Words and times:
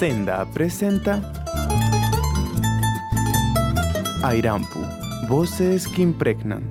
Senda 0.00 0.46
presenta 0.46 1.20
Airampu, 4.22 4.78
voces 5.28 5.86
que 5.86 6.00
impregnan. 6.00 6.62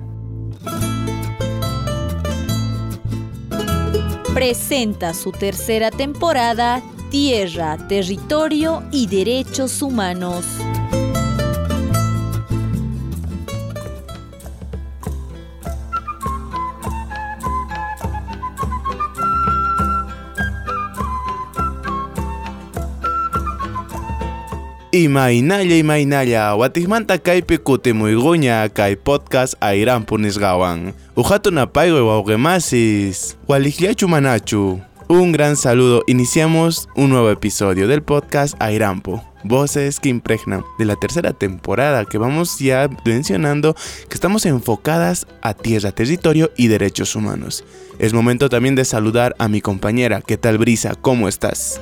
Presenta 4.34 5.14
su 5.14 5.30
tercera 5.30 5.92
temporada 5.92 6.82
Tierra, 7.12 7.76
Territorio 7.86 8.82
y 8.90 9.06
Derechos 9.06 9.80
Humanos. 9.80 10.44
Imaynalla 25.10 25.74
imaynalla, 25.74 26.54
watismanta 26.54 27.18
kaypi 27.18 27.58
kutimuyguña 27.58 28.68
kay 28.68 28.94
podcast 28.94 29.58
ayrampu 29.58 30.14
nisqawan. 30.18 30.94
Uhatunapayqa 31.16 31.98
wawqimasis, 31.98 33.34
waliqllachu 33.48 34.06
manachu. 34.06 34.78
Un 35.08 35.32
gran 35.32 35.56
saludo, 35.56 36.04
iniciamos 36.06 36.88
un 36.94 37.10
nuevo 37.10 37.28
episodio 37.28 37.88
del 37.88 38.04
podcast 38.04 38.54
Airampo. 38.62 39.20
Voces 39.42 39.98
que 39.98 40.10
impregnan 40.10 40.62
de 40.78 40.84
la 40.84 40.94
tercera 40.94 41.32
temporada 41.32 42.04
que 42.04 42.16
vamos 42.16 42.60
ya 42.60 42.88
mencionando 43.04 43.74
que 44.08 44.14
estamos 44.14 44.46
enfocadas 44.46 45.26
a 45.42 45.54
tierra, 45.54 45.90
territorio 45.90 46.52
y 46.56 46.68
derechos 46.68 47.16
humanos. 47.16 47.64
Es 47.98 48.12
momento 48.14 48.48
también 48.48 48.76
de 48.76 48.84
saludar 48.84 49.34
a 49.40 49.48
mi 49.48 49.60
compañera. 49.60 50.20
¿Qué 50.20 50.36
tal 50.36 50.58
Brisa? 50.58 50.94
¿Cómo 50.94 51.26
estás? 51.26 51.80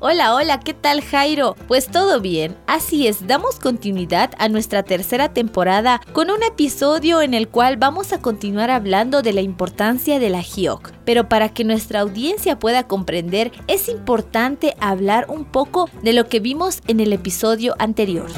Hola, 0.00 0.36
hola, 0.36 0.60
¿qué 0.60 0.74
tal 0.74 1.02
Jairo? 1.02 1.56
Pues 1.66 1.88
todo 1.88 2.20
bien. 2.20 2.56
Así 2.68 3.08
es, 3.08 3.26
damos 3.26 3.58
continuidad 3.58 4.30
a 4.38 4.48
nuestra 4.48 4.84
tercera 4.84 5.32
temporada 5.32 6.00
con 6.12 6.30
un 6.30 6.40
episodio 6.44 7.20
en 7.20 7.34
el 7.34 7.48
cual 7.48 7.78
vamos 7.78 8.12
a 8.12 8.20
continuar 8.20 8.70
hablando 8.70 9.22
de 9.22 9.32
la 9.32 9.40
importancia 9.40 10.20
de 10.20 10.30
la 10.30 10.40
GIOC. 10.40 10.92
Pero 11.04 11.28
para 11.28 11.48
que 11.48 11.64
nuestra 11.64 11.98
audiencia 11.98 12.60
pueda 12.60 12.86
comprender, 12.86 13.50
es 13.66 13.88
importante 13.88 14.76
hablar 14.78 15.26
un 15.28 15.44
poco 15.44 15.90
de 16.04 16.12
lo 16.12 16.28
que 16.28 16.38
vimos 16.38 16.80
en 16.86 17.00
el 17.00 17.12
episodio 17.12 17.74
anterior. 17.80 18.30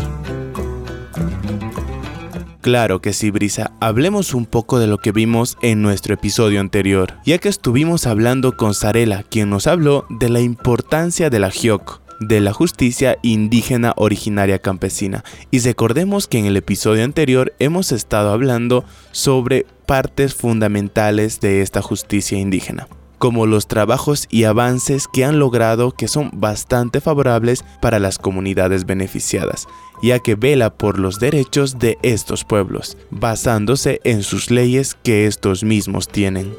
Claro 2.61 3.01
que 3.01 3.15
sí, 3.15 3.31
Brisa. 3.31 3.73
Hablemos 3.81 4.35
un 4.35 4.45
poco 4.45 4.79
de 4.79 4.87
lo 4.87 4.99
que 4.99 5.13
vimos 5.13 5.57
en 5.63 5.81
nuestro 5.81 6.13
episodio 6.13 6.61
anterior, 6.61 7.15
ya 7.25 7.39
que 7.39 7.49
estuvimos 7.49 8.07
hablando 8.07 8.57
con 8.57 8.75
Sarela, 8.75 9.23
quien 9.23 9.49
nos 9.49 9.67
habló 9.67 10.05
de 10.11 10.29
la 10.29 10.41
importancia 10.41 11.31
de 11.31 11.39
la 11.39 11.51
GIOC, 11.51 12.03
de 12.21 12.43
la 12.43 12.53
justicia 12.53 13.17
indígena 13.23 13.95
originaria 13.97 14.59
campesina. 14.59 15.25
Y 15.51 15.61
recordemos 15.61 16.29
que 16.29 16.39
en 16.39 16.45
el 16.45 16.57
episodio 16.59 17.03
anterior 17.03 17.55
hemos 17.61 17.93
estado 17.93 18.31
hablando 18.31 18.85
sobre 19.11 19.65
partes 19.87 20.35
fundamentales 20.35 21.41
de 21.41 21.63
esta 21.63 21.81
justicia 21.81 22.39
indígena 22.39 22.89
como 23.21 23.45
los 23.45 23.69
trabajos 23.69 24.27
y 24.31 24.45
avances 24.45 25.07
que 25.07 25.27
han 25.27 25.39
logrado 25.39 25.93
que 25.93 26.09
son 26.09 26.31
bastante 26.33 27.03
favorables 27.03 27.67
para 27.83 27.99
las 27.99 28.19
comunidades 28.19 28.87
beneficiadas, 28.87 29.69
ya 30.03 30.21
que 30.21 30.37
vela 30.37 30.71
por 30.71 30.99
los 30.99 31.21
derechos 31.21 31.79
de 31.79 31.99
estos 32.03 32.45
pueblos, 32.45 32.97
basándose 33.11 34.01
en 34.05 34.23
sus 34.23 34.51
leyes 34.51 34.97
que 35.05 35.27
estos 35.27 35.63
mismos 35.63 36.09
tienen. 36.09 36.57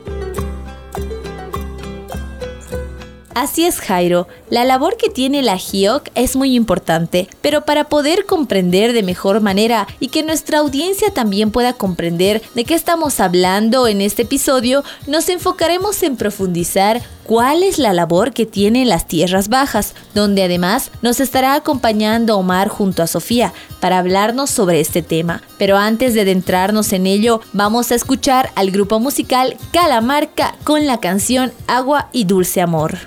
Así 3.33 3.65
es, 3.65 3.79
Jairo. 3.79 4.27
La 4.49 4.65
labor 4.65 4.97
que 4.97 5.09
tiene 5.09 5.41
la 5.41 5.57
GIOC 5.57 6.09
es 6.15 6.35
muy 6.35 6.53
importante, 6.53 7.29
pero 7.41 7.63
para 7.63 7.85
poder 7.85 8.25
comprender 8.25 8.91
de 8.91 9.03
mejor 9.03 9.39
manera 9.39 9.87
y 10.01 10.09
que 10.09 10.23
nuestra 10.23 10.59
audiencia 10.59 11.11
también 11.13 11.51
pueda 11.51 11.73
comprender 11.73 12.41
de 12.55 12.65
qué 12.65 12.73
estamos 12.73 13.21
hablando 13.21 13.87
en 13.87 14.01
este 14.01 14.23
episodio, 14.23 14.83
nos 15.07 15.29
enfocaremos 15.29 16.03
en 16.03 16.17
profundizar 16.17 17.01
cuál 17.23 17.63
es 17.63 17.79
la 17.79 17.93
labor 17.93 18.33
que 18.33 18.45
tienen 18.45 18.89
las 18.89 19.07
tierras 19.07 19.47
bajas, 19.47 19.95
donde 20.13 20.43
además 20.43 20.91
nos 21.01 21.21
estará 21.21 21.55
acompañando 21.55 22.37
Omar 22.37 22.67
junto 22.67 23.01
a 23.01 23.07
Sofía 23.07 23.53
para 23.79 23.99
hablarnos 23.99 24.49
sobre 24.49 24.81
este 24.81 25.01
tema. 25.01 25.41
Pero 25.57 25.77
antes 25.77 26.13
de 26.13 26.21
adentrarnos 26.21 26.91
en 26.91 27.07
ello, 27.07 27.39
vamos 27.53 27.91
a 27.91 27.95
escuchar 27.95 28.51
al 28.55 28.71
grupo 28.71 28.99
musical 28.99 29.55
Calamarca 29.71 30.55
con 30.65 30.85
la 30.85 30.99
canción 30.99 31.53
Agua 31.67 32.09
y 32.11 32.25
Dulce 32.25 32.59
Amor. 32.59 32.97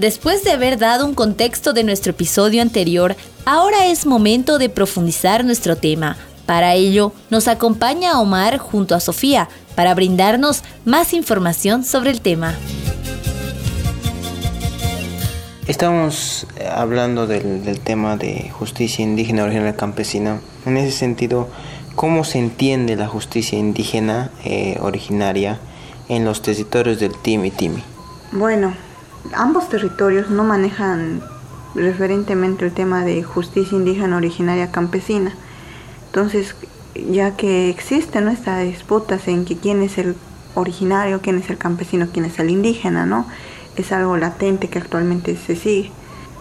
Después 0.00 0.42
de 0.44 0.52
haber 0.52 0.78
dado 0.78 1.04
un 1.04 1.12
contexto 1.12 1.74
de 1.74 1.84
nuestro 1.84 2.12
episodio 2.12 2.62
anterior, 2.62 3.16
ahora 3.44 3.84
es 3.88 4.06
momento 4.06 4.56
de 4.56 4.70
profundizar 4.70 5.44
nuestro 5.44 5.76
tema. 5.76 6.16
Para 6.46 6.72
ello, 6.72 7.12
nos 7.28 7.48
acompaña 7.48 8.18
Omar 8.18 8.56
junto 8.56 8.94
a 8.94 9.00
Sofía 9.00 9.50
para 9.74 9.94
brindarnos 9.94 10.62
más 10.86 11.12
información 11.12 11.84
sobre 11.84 12.12
el 12.12 12.22
tema. 12.22 12.54
Estamos 15.66 16.46
hablando 16.74 17.26
del, 17.26 17.78
tema 17.80 18.16
de 18.16 18.48
justicia 18.58 19.02
indígena 19.02 19.44
original 19.44 19.76
campesina. 19.76 20.40
En 20.64 20.78
ese 20.78 20.96
sentido, 20.96 21.46
¿cómo 21.94 22.24
se 22.24 22.38
entiende 22.38 22.96
la 22.96 23.06
justicia 23.06 23.58
indígena 23.58 24.30
eh, 24.46 24.78
originaria 24.80 25.58
en 26.08 26.24
los 26.24 26.40
territorios 26.40 26.98
del 27.00 27.12
Timi 27.20 27.50
Timi? 27.50 27.82
Bueno, 28.32 28.74
ambos 29.34 29.68
territorios 29.68 30.30
no 30.30 30.44
manejan 30.44 31.22
referentemente 31.74 32.64
el 32.64 32.72
tema 32.72 33.04
de 33.04 33.22
justicia 33.22 33.76
indígena 33.76 34.16
originaria 34.16 34.70
campesina. 34.70 35.32
Entonces, 36.06 36.56
ya 36.94 37.36
que 37.36 37.70
existen 37.70 38.24
¿no? 38.24 38.30
estas 38.30 38.64
disputas 38.64 39.28
en 39.28 39.44
que 39.44 39.56
quién 39.56 39.82
es 39.82 39.98
el 39.98 40.16
originario, 40.54 41.20
quién 41.20 41.38
es 41.38 41.50
el 41.50 41.58
campesino, 41.58 42.08
quién 42.12 42.24
es 42.24 42.38
el 42.38 42.50
indígena, 42.50 43.06
¿no? 43.06 43.26
Es 43.76 43.92
algo 43.92 44.16
latente 44.16 44.68
que 44.68 44.78
actualmente 44.78 45.36
se 45.36 45.54
sigue. 45.54 45.92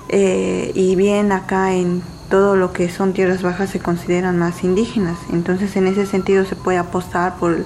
Eh, 0.09 0.71
y 0.73 0.95
bien 0.95 1.31
acá 1.31 1.73
en 1.73 2.01
todo 2.29 2.55
lo 2.55 2.73
que 2.73 2.89
son 2.89 3.13
tierras 3.13 3.43
bajas 3.43 3.69
se 3.69 3.79
consideran 3.79 4.37
más 4.39 4.63
indígenas. 4.63 5.17
Entonces 5.31 5.75
en 5.75 5.87
ese 5.87 6.05
sentido 6.05 6.45
se 6.45 6.55
puede 6.55 6.79
apostar 6.79 7.37
por, 7.37 7.65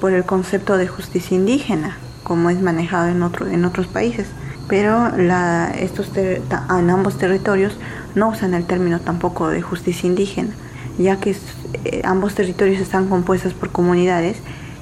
por 0.00 0.12
el 0.12 0.24
concepto 0.24 0.76
de 0.78 0.88
justicia 0.88 1.36
indígena, 1.36 1.98
como 2.24 2.50
es 2.50 2.60
manejado 2.60 3.08
en, 3.08 3.22
otro, 3.22 3.46
en 3.46 3.64
otros 3.64 3.86
países. 3.86 4.26
Pero 4.68 5.16
la, 5.16 5.70
estos 5.78 6.10
en 6.16 6.90
ambos 6.90 7.18
territorios 7.18 7.78
no 8.14 8.30
usan 8.30 8.54
el 8.54 8.64
término 8.64 8.98
tampoco 9.00 9.48
de 9.48 9.62
justicia 9.62 10.08
indígena, 10.08 10.50
ya 10.98 11.20
que 11.20 11.36
eh, 11.84 12.00
ambos 12.04 12.34
territorios 12.34 12.80
están 12.80 13.08
compuestos 13.08 13.52
por 13.52 13.70
comunidades. 13.70 14.38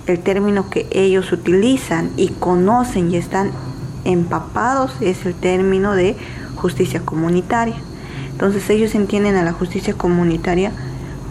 El 0.06 0.20
término 0.20 0.70
que 0.70 0.88
ellos 0.92 1.32
utilizan 1.32 2.10
y 2.16 2.28
conocen 2.28 3.10
y 3.10 3.16
están 3.16 3.50
empapados 4.04 4.92
es 5.00 5.26
el 5.26 5.34
término 5.34 5.94
de 5.94 6.16
justicia 6.56 7.00
comunitaria. 7.00 7.76
Entonces 8.30 8.68
ellos 8.70 8.94
entienden 8.94 9.36
a 9.36 9.44
la 9.44 9.52
justicia 9.52 9.94
comunitaria 9.94 10.72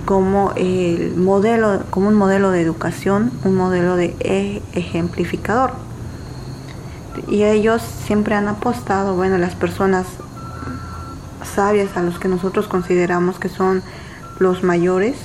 como 0.06 0.52
el 0.56 1.16
modelo, 1.16 1.84
como 1.90 2.08
un 2.08 2.16
modelo 2.16 2.52
de 2.52 2.62
educación, 2.62 3.32
un 3.44 3.56
modelo 3.56 3.96
de 3.96 4.16
e, 4.20 4.62
ejemplificador. 4.74 5.74
Y 7.28 7.44
ellos 7.44 7.82
siempre 7.82 8.36
han 8.36 8.48
apostado, 8.48 9.16
bueno, 9.16 9.38
las 9.38 9.56
personas 9.56 10.06
sabias 11.56 11.98
a 11.98 12.02
los 12.02 12.20
que 12.20 12.28
nosotros 12.28 12.68
consideramos 12.68 13.40
que 13.40 13.50
son 13.50 13.84
los 14.40 14.64
mayores, 14.64 15.16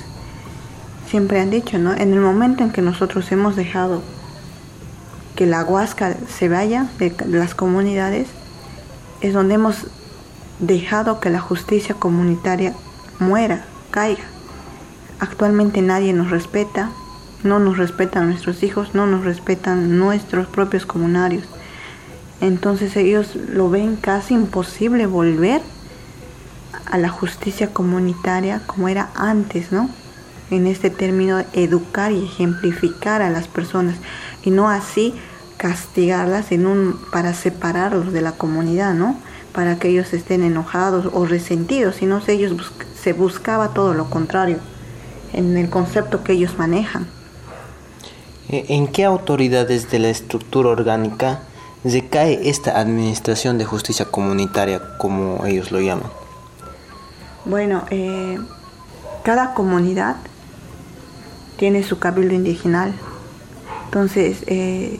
siempre 1.09 1.39
han 1.39 1.49
dicho, 1.49 1.77
¿no? 1.79 1.93
En 1.93 2.13
el 2.13 2.19
momento 2.19 2.63
en 2.63 2.71
que 2.71 2.81
nosotros 2.81 3.31
hemos 3.31 3.55
dejado 3.55 4.01
que 5.35 5.45
la 5.45 5.63
huasca 5.63 6.15
se 6.27 6.49
vaya 6.49 6.87
de 6.97 7.13
las 7.27 7.55
comunidades, 7.55 8.27
es 9.21 9.33
donde 9.33 9.55
hemos 9.55 9.87
dejado 10.59 11.19
que 11.19 11.29
la 11.29 11.39
justicia 11.39 11.95
comunitaria 11.95 12.73
muera, 13.19 13.65
caiga. 13.91 14.23
Actualmente 15.19 15.81
nadie 15.81 16.13
nos 16.13 16.31
respeta, 16.31 16.89
no 17.43 17.59
nos 17.59 17.77
respetan 17.77 18.29
nuestros 18.29 18.63
hijos, 18.63 18.93
no 18.93 19.05
nos 19.05 19.23
respetan 19.25 19.97
nuestros 19.97 20.47
propios 20.47 20.85
comunarios. 20.85 21.45
Entonces 22.41 22.95
ellos 22.95 23.35
lo 23.35 23.69
ven 23.69 23.95
casi 23.95 24.33
imposible 24.33 25.05
volver 25.05 25.61
a 26.85 26.97
la 26.97 27.09
justicia 27.09 27.73
comunitaria 27.73 28.61
como 28.65 28.87
era 28.87 29.09
antes, 29.15 29.71
¿no? 29.71 29.89
En 30.51 30.67
este 30.67 30.89
término, 30.89 31.43
educar 31.53 32.11
y 32.11 32.23
ejemplificar 32.23 33.21
a 33.21 33.29
las 33.29 33.47
personas 33.47 33.95
y 34.43 34.51
no 34.51 34.69
así 34.69 35.13
castigarlas 35.57 36.51
en 36.51 36.67
un, 36.67 36.99
para 37.11 37.33
separarlos 37.33 38.13
de 38.13 38.21
la 38.21 38.33
comunidad, 38.33 38.93
¿no? 38.93 39.17
para 39.57 39.79
que 39.79 39.89
ellos 39.89 40.13
estén 40.13 40.43
enojados 40.43 41.09
o 41.13 41.25
resentidos, 41.25 41.95
sino 41.95 42.21
ellos 42.27 42.53
se 43.01 43.13
buscaba 43.13 43.73
todo 43.73 43.95
lo 43.95 44.07
contrario 44.07 44.59
en 45.33 45.57
el 45.57 45.67
concepto 45.67 46.23
que 46.23 46.33
ellos 46.33 46.59
manejan. 46.59 47.07
Eh, 48.49 48.65
¿En 48.69 48.87
qué 48.87 49.03
autoridades 49.03 49.89
de 49.89 49.97
la 49.97 50.09
estructura 50.09 50.69
orgánica 50.69 51.41
recae 51.91 52.49
esta 52.49 52.79
administración 52.79 53.57
de 53.57 53.65
justicia 53.65 54.05
comunitaria, 54.05 54.81
como 54.97 55.45
ellos 55.45 55.71
lo 55.71 55.79
llaman? 55.79 56.09
Bueno, 57.45 57.83
eh, 57.89 58.39
cada 59.23 59.53
comunidad 59.53 60.17
tiene 61.57 61.83
su 61.83 61.99
cabildo 61.99 62.33
indigenal. 62.33 62.93
Entonces, 63.85 64.43
eh, 64.47 64.99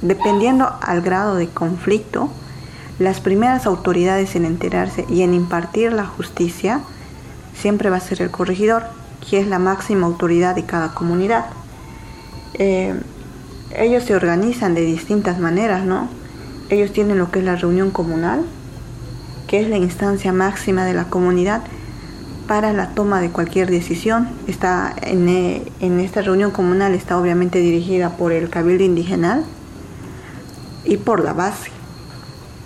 dependiendo 0.00 0.72
al 0.80 1.02
grado 1.02 1.36
de 1.36 1.48
conflicto, 1.48 2.30
las 2.98 3.20
primeras 3.20 3.66
autoridades 3.66 4.36
en 4.36 4.44
enterarse 4.44 5.06
y 5.08 5.22
en 5.22 5.34
impartir 5.34 5.92
la 5.92 6.06
justicia 6.06 6.80
siempre 7.54 7.90
va 7.90 7.96
a 7.96 8.00
ser 8.00 8.22
el 8.22 8.30
corregidor, 8.30 8.84
que 9.28 9.40
es 9.40 9.46
la 9.46 9.58
máxima 9.58 10.06
autoridad 10.06 10.54
de 10.54 10.64
cada 10.64 10.94
comunidad. 10.94 11.46
Eh, 12.54 12.94
ellos 13.76 14.04
se 14.04 14.14
organizan 14.14 14.74
de 14.74 14.82
distintas 14.82 15.38
maneras, 15.38 15.84
¿no? 15.84 16.08
Ellos 16.68 16.92
tienen 16.92 17.18
lo 17.18 17.30
que 17.30 17.40
es 17.40 17.44
la 17.44 17.56
reunión 17.56 17.90
comunal, 17.90 18.44
que 19.46 19.60
es 19.60 19.68
la 19.68 19.76
instancia 19.76 20.32
máxima 20.32 20.84
de 20.84 20.94
la 20.94 21.04
comunidad 21.04 21.62
para 22.46 22.72
la 22.72 22.90
toma 22.94 23.20
de 23.20 23.30
cualquier 23.30 23.70
decisión. 23.70 24.28
Está 24.46 24.94
en, 25.02 25.28
eh, 25.28 25.72
esta 25.80 26.22
reunión 26.22 26.50
comunal 26.50 26.94
está 26.94 27.18
obviamente 27.18 27.60
dirigida 27.60 28.16
por 28.16 28.32
el 28.32 28.50
cabildo 28.50 28.84
indigenal 28.84 29.44
y 30.84 30.96
por 30.96 31.22
la 31.24 31.32
base. 31.32 31.70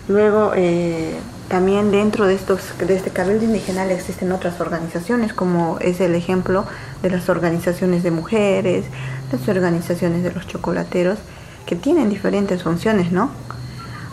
Luego, 0.08 0.52
eh, 0.54 1.14
también 1.48 1.90
dentro 1.90 2.26
de, 2.26 2.34
estos, 2.34 2.60
de 2.78 2.96
este 2.96 3.10
cabildo 3.10 3.44
indígena 3.44 3.84
existen 3.90 4.32
otras 4.32 4.60
organizaciones, 4.60 5.32
como 5.32 5.78
es 5.80 6.00
el 6.00 6.14
ejemplo 6.14 6.64
de 7.02 7.10
las 7.10 7.28
organizaciones 7.28 8.02
de 8.02 8.10
mujeres, 8.10 8.86
las 9.34 9.48
organizaciones 9.48 10.22
de 10.22 10.32
los 10.32 10.46
chocolateros, 10.46 11.18
que 11.66 11.76
tienen 11.76 12.10
diferentes 12.10 12.62
funciones, 12.62 13.12
¿no? 13.12 13.30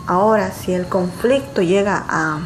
Ahora, 0.06 0.52
si 0.52 0.72
el 0.72 0.86
conflicto 0.86 1.62
llega 1.62 2.04
a 2.08 2.40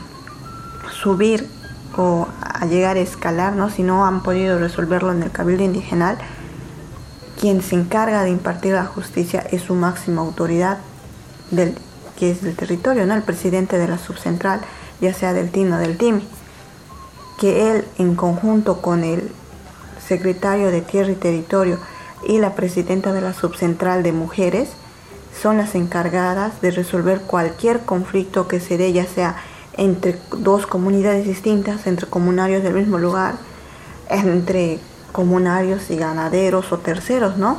subir 0.90 1.49
o 1.96 2.28
a 2.43 2.67
llegar 2.67 2.96
a 2.96 3.00
escalar, 3.00 3.55
¿no? 3.55 3.70
Si 3.70 3.82
no 3.82 4.06
han 4.06 4.23
podido 4.23 4.58
resolverlo 4.58 5.12
en 5.12 5.23
el 5.23 5.31
cabildo 5.31 5.62
indígena, 5.62 6.19
quien 7.40 7.62
se 7.62 7.76
encarga 7.76 8.23
de 8.23 8.31
impartir 8.31 8.73
la 8.75 8.87
justicia 8.87 9.40
es 9.50 9.62
su 9.62 9.75
máxima 9.75 10.23
autoridad 10.23 10.78
del 11.50 11.75
que 12.19 12.31
es 12.31 12.43
del 12.43 12.56
territorio, 12.56 13.06
¿no? 13.06 13.14
el 13.14 13.23
presidente 13.23 13.78
de 13.78 13.88
la 13.88 13.99
subcentral, 13.99 14.61
ya 15.00 15.12
sea 15.12 15.34
del 15.34 15.50
TIN 15.50 15.73
o 15.73 15.78
del 15.78 15.99
TIMI, 15.99 16.26
que 17.38 17.70
él 17.70 17.84
en 17.99 18.14
conjunto 18.16 18.80
con 18.80 19.04
el 19.04 19.30
secretario 20.06 20.71
de 20.71 20.80
Tierra 20.80 21.12
y 21.12 21.16
Territorio 21.16 21.78
y 22.26 22.38
la 22.38 22.54
presidenta 22.54 23.12
de 23.12 23.21
la 23.21 23.33
subcentral 23.33 24.02
de 24.02 24.12
mujeres 24.12 24.68
son 25.40 25.56
las 25.56 25.75
encargadas 25.75 26.61
de 26.61 26.71
resolver 26.71 27.21
cualquier 27.21 27.80
conflicto 27.80 28.49
que 28.49 28.61
se 28.61 28.76
dé, 28.76 28.92
ya 28.92 29.06
sea 29.06 29.37
entre 29.76 30.18
dos 30.38 30.66
comunidades 30.66 31.26
distintas, 31.26 31.87
entre 31.87 32.06
comunarios 32.06 32.62
del 32.62 32.75
mismo 32.75 32.99
lugar, 32.99 33.35
entre 34.09 34.78
comunarios 35.12 35.90
y 35.90 35.97
ganaderos 35.97 36.73
o 36.73 36.78
terceros, 36.78 37.37
¿no? 37.37 37.59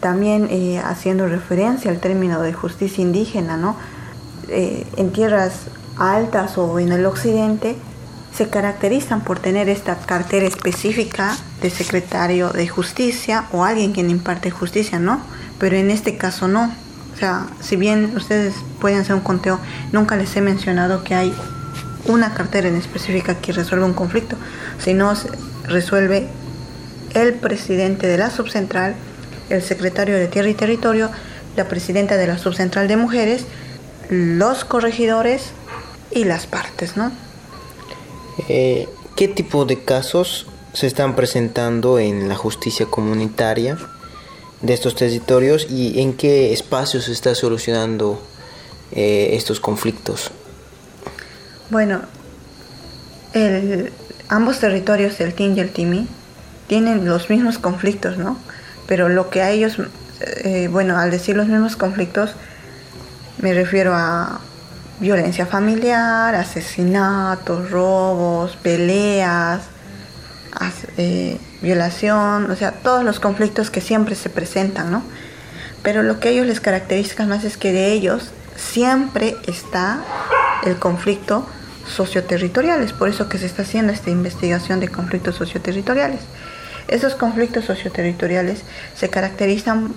también 0.00 0.48
eh, 0.50 0.80
haciendo 0.84 1.26
referencia 1.26 1.90
al 1.90 1.98
término 1.98 2.40
de 2.42 2.52
justicia 2.52 3.02
indígena, 3.02 3.56
¿no? 3.56 3.76
Eh, 4.48 4.86
en 4.96 5.12
tierras 5.12 5.66
altas 5.98 6.56
o 6.56 6.78
en 6.78 6.92
el 6.92 7.04
occidente 7.04 7.76
se 8.38 8.48
caracterizan 8.48 9.22
por 9.22 9.40
tener 9.40 9.68
esta 9.68 9.96
cartera 9.96 10.46
específica 10.46 11.36
de 11.60 11.70
secretario 11.70 12.50
de 12.50 12.68
justicia 12.68 13.46
o 13.50 13.64
alguien 13.64 13.92
quien 13.92 14.10
imparte 14.10 14.52
justicia, 14.52 15.00
¿no? 15.00 15.20
Pero 15.58 15.74
en 15.74 15.90
este 15.90 16.16
caso 16.16 16.46
no. 16.46 16.72
O 17.14 17.18
sea, 17.18 17.48
si 17.60 17.74
bien 17.74 18.12
ustedes 18.14 18.54
pueden 18.80 19.00
hacer 19.00 19.16
un 19.16 19.22
conteo, 19.22 19.58
nunca 19.90 20.14
les 20.14 20.36
he 20.36 20.40
mencionado 20.40 21.02
que 21.02 21.16
hay 21.16 21.34
una 22.06 22.32
cartera 22.32 22.68
en 22.68 22.76
específica 22.76 23.34
que 23.34 23.50
resuelve 23.50 23.84
un 23.84 23.94
conflicto, 23.94 24.36
sino 24.78 25.14
resuelve 25.64 26.28
el 27.14 27.34
presidente 27.34 28.06
de 28.06 28.18
la 28.18 28.30
subcentral 28.30 28.94
el 29.50 29.62
secretario 29.62 30.16
de 30.16 30.28
Tierra 30.28 30.48
y 30.48 30.54
Territorio, 30.54 31.10
la 31.56 31.66
presidenta 31.66 32.16
de 32.16 32.28
la 32.28 32.38
Subcentral 32.38 32.86
de 32.86 32.96
Mujeres, 32.96 33.46
los 34.10 34.64
corregidores 34.64 35.50
y 36.12 36.22
las 36.22 36.46
partes, 36.46 36.96
¿no? 36.96 37.10
Eh, 38.48 38.88
¿Qué 39.16 39.28
tipo 39.28 39.64
de 39.64 39.82
casos 39.82 40.46
se 40.72 40.86
están 40.86 41.16
presentando 41.16 41.98
en 41.98 42.28
la 42.28 42.36
justicia 42.36 42.86
comunitaria 42.86 43.78
de 44.60 44.74
estos 44.74 44.94
territorios 44.94 45.66
y 45.70 46.00
en 46.00 46.14
qué 46.14 46.52
espacios 46.52 47.04
se 47.04 47.12
está 47.12 47.34
solucionando 47.34 48.22
eh, 48.92 49.30
estos 49.32 49.58
conflictos? 49.58 50.30
Bueno, 51.70 52.02
ambos 54.28 54.58
territorios, 54.60 55.20
el 55.20 55.34
TIN 55.34 55.56
y 55.56 55.60
el 55.60 55.70
TIMI, 55.70 56.06
tienen 56.66 57.04
los 57.04 57.30
mismos 57.30 57.58
conflictos, 57.58 58.18
¿no? 58.18 58.38
pero 58.88 59.10
lo 59.10 59.28
que 59.28 59.42
a 59.42 59.50
ellos, 59.50 59.76
eh, 60.20 60.68
bueno, 60.72 60.96
al 60.96 61.10
decir 61.10 61.36
los 61.36 61.46
mismos 61.46 61.76
conflictos, 61.76 62.34
me 63.40 63.52
refiero 63.52 63.92
a 63.94 64.40
violencia 65.00 65.46
familiar, 65.46 66.34
asesinatos, 66.34 67.70
robos, 67.70 68.56
peleas, 68.56 69.62
eh, 70.96 71.38
violación, 71.62 72.50
o 72.50 72.56
sea, 72.56 72.72
todos 72.72 73.04
los 73.04 73.20
conflictos 73.20 73.70
que 73.70 73.80
siempre 73.80 74.14
se 74.14 74.28
presentan, 74.28 74.90
¿no? 74.90 75.02
Pero 75.82 76.02
lo 76.02 76.18
que 76.18 76.30
ellos 76.30 76.46
les 76.46 76.60
caracteriza 76.60 77.26
más 77.26 77.44
es 77.44 77.56
que 77.56 77.72
de 77.72 77.92
ellos 77.92 78.30
siempre 78.56 79.36
está 79.46 80.00
el 80.64 80.76
conflicto 80.76 81.46
socioterritoriales, 81.86 82.92
por 82.92 83.08
eso 83.08 83.28
que 83.28 83.38
se 83.38 83.46
está 83.46 83.62
haciendo 83.62 83.92
esta 83.92 84.10
investigación 84.10 84.80
de 84.80 84.88
conflictos 84.88 85.36
socioterritoriales. 85.36 86.20
Esos 86.88 87.14
conflictos 87.14 87.66
socioterritoriales 87.66 88.62
se 88.96 89.10
caracterizan 89.10 89.94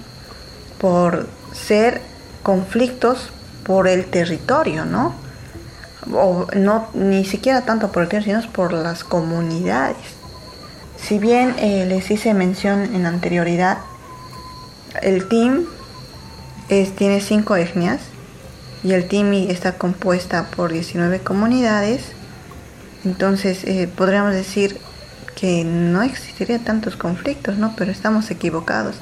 por 0.80 1.28
ser 1.54 2.02
conflictos 2.44 3.30
por 3.66 3.88
el 3.88 4.06
territorio, 4.06 4.86
¿no? 4.86 5.14
O 6.14 6.48
no 6.56 6.88
ni 6.94 7.26
siquiera 7.26 7.62
tanto 7.62 7.92
por 7.92 8.04
el 8.04 8.10
territorio, 8.10 8.42
sino 8.42 8.54
por 8.54 8.74
las 8.74 9.04
comunidades. 9.04 9.98
Si 10.98 11.20
bien 11.20 11.56
eh, 11.58 11.86
les 11.88 12.10
hice 12.12 12.34
mención 12.34 12.96
en 12.96 13.06
anterioridad, 13.06 13.80
el 15.02 15.28
team 15.28 15.66
tiene 16.96 17.20
cinco 17.20 17.58
etnias 17.58 18.00
y 18.84 18.94
el 18.94 19.08
TIMI 19.08 19.52
está 19.52 19.74
compuesta 19.74 20.46
por 20.56 20.72
19 20.72 21.20
comunidades, 21.20 22.02
entonces 23.04 23.64
eh, 23.66 23.90
podríamos 23.94 24.34
decir 24.34 24.80
que 25.36 25.64
no 25.66 26.02
existiría 26.02 26.60
tantos 26.60 26.96
conflictos, 26.96 27.58
¿no? 27.58 27.74
Pero 27.76 27.92
estamos 27.92 28.32
equivocados. 28.32 28.96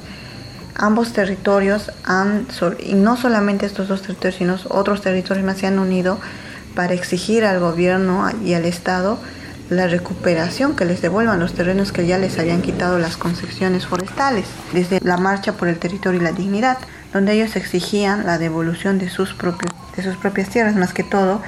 Ambos 0.82 1.12
territorios 1.12 1.92
han, 2.04 2.46
y 2.78 2.94
no 2.94 3.18
solamente 3.18 3.66
estos 3.66 3.88
dos 3.88 4.00
territorios, 4.00 4.36
sino 4.36 4.56
otros 4.70 5.02
territorios 5.02 5.44
más 5.44 5.58
se 5.58 5.66
han 5.66 5.78
unido 5.78 6.18
para 6.74 6.94
exigir 6.94 7.44
al 7.44 7.60
gobierno 7.60 8.26
y 8.42 8.54
al 8.54 8.64
Estado 8.64 9.18
la 9.68 9.88
recuperación, 9.88 10.74
que 10.74 10.86
les 10.86 11.02
devuelvan 11.02 11.38
los 11.38 11.52
terrenos 11.52 11.92
que 11.92 12.06
ya 12.06 12.16
les 12.16 12.38
habían 12.38 12.62
quitado 12.62 12.98
las 12.98 13.18
concesiones 13.18 13.86
forestales, 13.86 14.46
desde 14.72 15.00
la 15.02 15.18
marcha 15.18 15.52
por 15.52 15.68
el 15.68 15.78
territorio 15.78 16.18
y 16.18 16.24
la 16.24 16.32
dignidad 16.32 16.78
donde 17.12 17.34
ellos 17.34 17.56
exigían 17.56 18.24
la 18.24 18.38
devolución 18.38 18.98
de 18.98 19.10
sus 19.10 19.34
propios 19.34 19.70
de 19.96 20.02
sus 20.02 20.16
propias 20.16 20.48
tierras 20.48 20.76
más 20.76 20.94
que 20.94 21.02
todo 21.02 21.42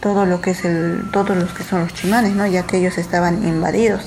todo 0.00 0.26
lo 0.26 0.42
que 0.42 0.50
es 0.50 0.64
el 0.66 1.04
todos 1.10 1.38
los 1.38 1.52
que 1.52 1.64
son 1.64 1.80
los 1.80 1.94
chimanes 1.94 2.34
no 2.34 2.46
ya 2.46 2.64
que 2.64 2.76
ellos 2.76 2.98
estaban 2.98 3.46
invadidos. 3.48 4.02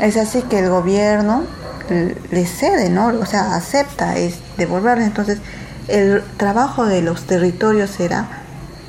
Es 0.00 0.16
así 0.16 0.42
que 0.42 0.58
el 0.58 0.68
gobierno 0.68 1.44
les 1.90 2.50
cede 2.50 2.90
no 2.90 3.08
o 3.08 3.26
sea 3.26 3.54
acepta 3.54 4.16
es 4.16 4.40
devolverles 4.56 5.06
entonces 5.06 5.38
el 5.88 6.22
trabajo 6.36 6.84
de 6.86 7.02
los 7.02 7.22
territorios 7.26 7.98
era 8.00 8.28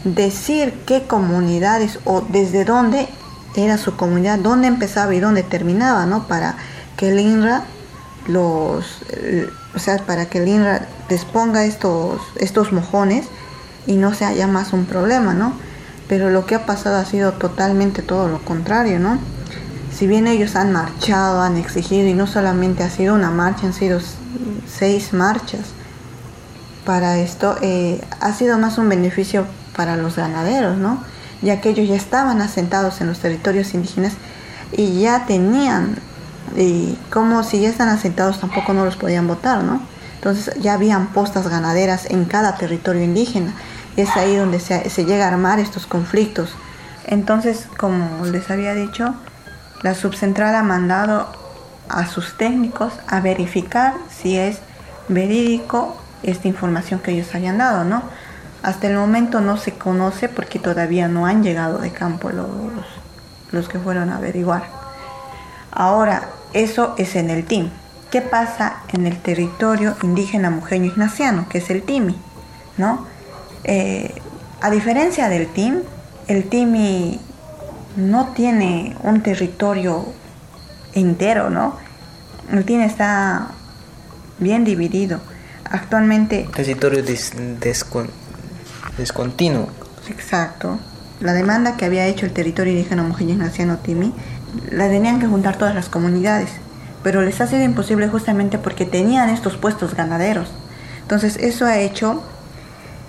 decir 0.04 0.74
qué 0.86 1.04
comunidades 1.04 2.00
o 2.06 2.22
desde 2.22 2.66
dónde 2.66 3.08
era 3.56 3.78
su 3.78 3.96
comunidad 3.96 4.40
dónde 4.40 4.68
empezaba 4.68 5.14
y 5.14 5.20
dónde 5.20 5.44
terminaba 5.44 6.06
no 6.06 6.28
para 6.28 6.56
que 6.98 7.10
el 7.10 7.20
INRA 7.20 7.64
los 8.28 8.86
o 9.76 9.80
sea 9.80 9.98
para 10.06 10.26
que 10.28 10.40
el 10.40 10.48
INRA 10.48 10.88
disponga 11.10 11.66
estos, 11.66 12.22
estos 12.36 12.72
mojones 12.72 13.26
y 13.88 13.96
no 13.96 14.14
se 14.14 14.26
haya 14.26 14.48
más 14.48 14.74
un 14.74 14.86
problema, 14.86 15.34
¿no? 15.34 15.54
Pero 16.08 16.30
lo 16.30 16.46
que 16.46 16.56
ha 16.56 16.66
pasado 16.66 16.98
ha 16.98 17.06
sido 17.06 17.34
totalmente 17.34 18.02
todo 18.02 18.28
lo 18.28 18.40
contrario, 18.40 19.00
¿no? 19.00 19.20
Si 20.00 20.08
bien 20.08 20.28
ellos 20.28 20.56
han 20.56 20.72
marchado, 20.72 21.42
han 21.42 21.58
exigido, 21.58 22.08
y 22.08 22.14
no 22.14 22.26
solamente 22.26 22.84
ha 22.84 22.90
sido 22.90 23.16
una 23.16 23.32
marcha, 23.32 23.68
han 23.68 23.74
sido 23.74 24.00
seis 24.66 25.12
marchas 25.12 25.74
para 26.86 27.18
esto, 27.18 27.58
eh, 27.62 28.00
ha 28.22 28.32
sido 28.32 28.58
más 28.58 28.78
un 28.78 28.88
beneficio 28.88 29.46
para 29.76 29.98
los 29.98 30.16
ganaderos, 30.16 30.78
¿no? 30.78 31.04
Ya 31.42 31.60
que 31.60 31.72
ellos 31.72 31.90
ya 31.90 31.98
estaban 31.98 32.42
asentados 32.42 33.02
en 33.02 33.08
los 33.08 33.20
territorios 33.20 33.74
indígenas 33.74 34.14
y 34.72 35.02
ya 35.02 35.26
tenían, 35.26 35.98
y 36.56 36.98
como 37.12 37.44
si 37.44 37.60
ya 37.60 37.68
están 37.68 37.90
asentados 37.90 38.40
tampoco 38.40 38.72
no 38.74 38.86
los 38.86 38.96
podían 38.96 39.28
votar, 39.28 39.66
¿no? 39.66 39.82
Entonces 40.16 40.54
ya 40.62 40.76
habían 40.76 41.08
postas 41.08 41.50
ganaderas 41.50 42.06
en 42.06 42.24
cada 42.24 42.56
territorio 42.56 43.04
indígena. 43.04 43.54
Es 43.98 44.16
ahí 44.16 44.38
donde 44.38 44.62
se, 44.62 44.82
llega 45.04 45.26
a 45.26 45.28
armar 45.28 45.60
estos 45.60 45.88
conflictos. 45.88 46.52
Entonces, 47.06 47.68
como 47.76 48.26
les 48.26 48.50
había 48.50 48.74
dicho, 48.74 49.14
la 49.82 49.94
subcentral 49.96 50.56
ha 50.56 50.64
mandado 50.64 51.28
a 51.88 52.08
sus 52.08 52.38
técnicos 52.38 52.94
a 53.08 53.20
verificar 53.20 53.94
si 54.10 54.38
es 54.38 54.60
verídico 55.08 55.98
esta 56.24 56.48
información 56.48 57.00
que 57.00 57.12
ellos 57.12 57.34
hayan 57.34 57.58
dado, 57.58 57.84
¿no? 57.84 58.04
Hasta 58.62 58.88
el 58.88 58.96
momento 58.96 59.42
no 59.42 59.58
se 59.58 59.74
conoce 59.74 60.30
porque 60.30 60.60
todavía 60.60 61.08
no 61.08 61.26
han 61.26 61.44
llegado 61.44 61.80
de 61.80 61.92
campo 61.92 62.30
los, 62.30 62.50
los 63.52 63.70
que 63.70 63.80
fueron 63.80 64.10
a 64.10 64.18
averiguar. 64.18 64.64
Ahora, 65.72 66.30
eso 66.54 66.94
es 66.98 67.16
en 67.16 67.30
el 67.30 67.46
team. 67.46 67.70
¿Qué 68.12 68.22
pasa 68.22 68.78
en 68.92 69.08
el 69.08 69.18
territorio 69.22 69.96
indígena 70.04 70.50
mujeño 70.50 70.86
ignaciano, 70.86 71.48
que 71.48 71.60
es 71.60 71.70
el 71.70 71.84
TIMI? 71.84 72.18
¿no? 72.80 73.06
Eh, 73.64 74.16
a 74.62 74.72
diferencia 74.72 75.30
del 75.30 75.48
TIM, 75.48 75.82
el 76.28 76.50
TIMI 76.50 77.20
no 77.96 78.30
tiene 78.36 78.96
un 79.04 79.22
territorio 79.22 80.06
entero, 80.94 81.50
¿no? 81.50 81.78
El 82.52 82.66
TIMI 82.66 82.84
está 82.84 83.50
bien 84.40 84.64
dividido. 84.64 85.20
Actualmente... 85.66 86.50
Territorio 86.56 87.04
descontinuo. 88.98 89.70
Exacto. 90.10 90.80
La 91.20 91.34
demanda 91.34 91.78
que 91.78 91.86
había 91.86 92.08
hecho 92.08 92.26
el 92.26 92.34
territorio 92.34 92.74
indígena 92.74 93.04
mujeño 93.04 93.34
ignaciano 93.34 93.78
TIMI, 93.78 94.14
la 94.72 94.88
tenían 94.88 95.20
que 95.20 95.28
juntar 95.28 95.58
todas 95.58 95.76
las 95.76 95.90
comunidades 95.90 96.50
pero 97.04 97.22
les 97.22 97.40
ha 97.42 97.48
sido 97.48 97.64
imposible 97.64 98.08
justamente 98.08 98.58
porque 98.58 98.86
tenían 98.86 99.30
estos 99.30 99.58
puestos 99.58 99.96
ganaderos. 99.96 100.50
Entonces 101.02 101.38
eso 101.38 101.66
ha 101.66 101.78
hecho 101.78 102.22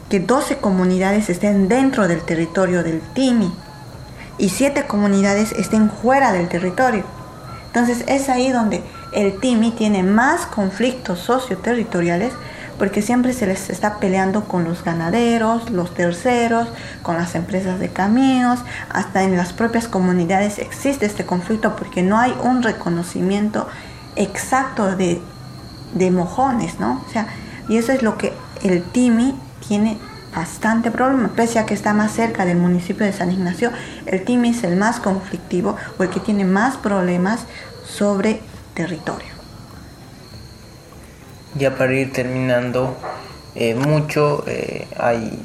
que 0.09 0.21
12 0.21 0.59
comunidades 0.59 1.29
estén 1.29 1.69
dentro 1.69 2.09
del 2.09 2.23
territorio 2.23 2.83
del 2.83 3.01
TIMI 3.01 3.53
y 4.41 4.49
7 4.49 4.87
comunidades 4.87 5.53
estén 5.53 5.91
fuera 5.91 6.33
del 6.33 6.49
territorio. 6.49 7.05
Entonces 7.67 8.05
es 8.09 8.29
ahí 8.29 8.51
donde 8.51 8.83
el 9.13 9.39
TIMI 9.39 9.73
tiene 9.73 10.03
más 10.03 10.47
conflictos 10.47 11.21
socioterritoriales 11.21 12.33
porque 12.79 13.03
siempre 13.03 13.35
se 13.35 13.47
les 13.47 13.69
está 13.69 13.99
peleando 13.99 14.45
con 14.45 14.65
los 14.65 14.83
ganaderos, 14.83 15.69
los 15.69 15.93
terceros, 15.93 16.67
con 17.03 17.19
las 17.19 17.35
empresas 17.35 17.79
de 17.79 17.91
caminos, 17.91 18.61
hasta 18.89 19.23
en 19.23 19.37
las 19.37 19.53
propias 19.53 19.87
comunidades 19.87 20.59
existe 20.59 21.05
este 21.05 21.27
conflicto 21.27 21.77
porque 21.77 22.03
no 22.03 22.19
hay 22.19 22.35
un 22.43 22.63
reconocimiento 22.63 23.69
exacto 24.17 24.97
de, 24.97 25.21
mojones, 26.11 26.81
¿no? 26.81 27.05
O 27.07 27.13
sea, 27.13 27.27
y 27.69 27.77
eso 27.77 27.93
es 27.93 28.03
lo 28.03 28.17
que 28.17 28.33
el 28.63 28.83
TIMI 28.83 29.35
tiene 29.69 29.99
bastante 30.35 30.91
problema, 30.91 31.31
pese 31.35 31.59
a 31.59 31.67
que 31.67 31.75
está 31.75 31.93
más 31.93 32.13
cerca 32.13 32.45
del 32.45 32.57
municipio 32.57 33.05
de 33.05 33.13
San 33.13 33.33
Ignacio, 33.33 33.73
el 34.07 34.25
TIMI 34.25 34.51
es 34.51 34.65
el 34.65 34.77
más 34.77 35.01
conflictivo 35.01 35.77
o 35.99 36.03
el 36.03 36.11
que 36.11 36.21
tiene 36.21 36.45
más 36.45 36.77
problemas 36.77 37.47
sobre 37.85 38.41
territorio. 38.75 39.29
Ya 41.57 41.77
para 41.77 41.93
ir 41.95 42.13
terminando, 42.13 42.97
eh, 43.57 43.75
mucho, 43.75 44.45
eh, 44.47 44.87
hay 44.97 45.43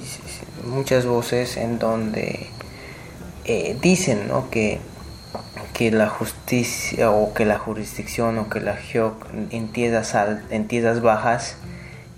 muchas 0.65 1.05
voces 1.05 1.57
en 1.57 1.79
donde 1.79 2.47
eh, 3.45 3.75
dicen 3.81 4.29
que, 4.51 4.79
que 5.73 5.89
la 5.91 6.09
justicia 6.09 7.09
o 7.09 7.33
que 7.33 7.45
la 7.45 7.57
jurisdicción 7.57 8.37
o 8.37 8.49
que 8.49 8.59
la 8.59 8.75
GEOC 8.75 9.25
en 9.49 9.67
tierras, 9.69 10.15
en 10.51 10.67
tierras 10.67 11.01
bajas 11.01 11.57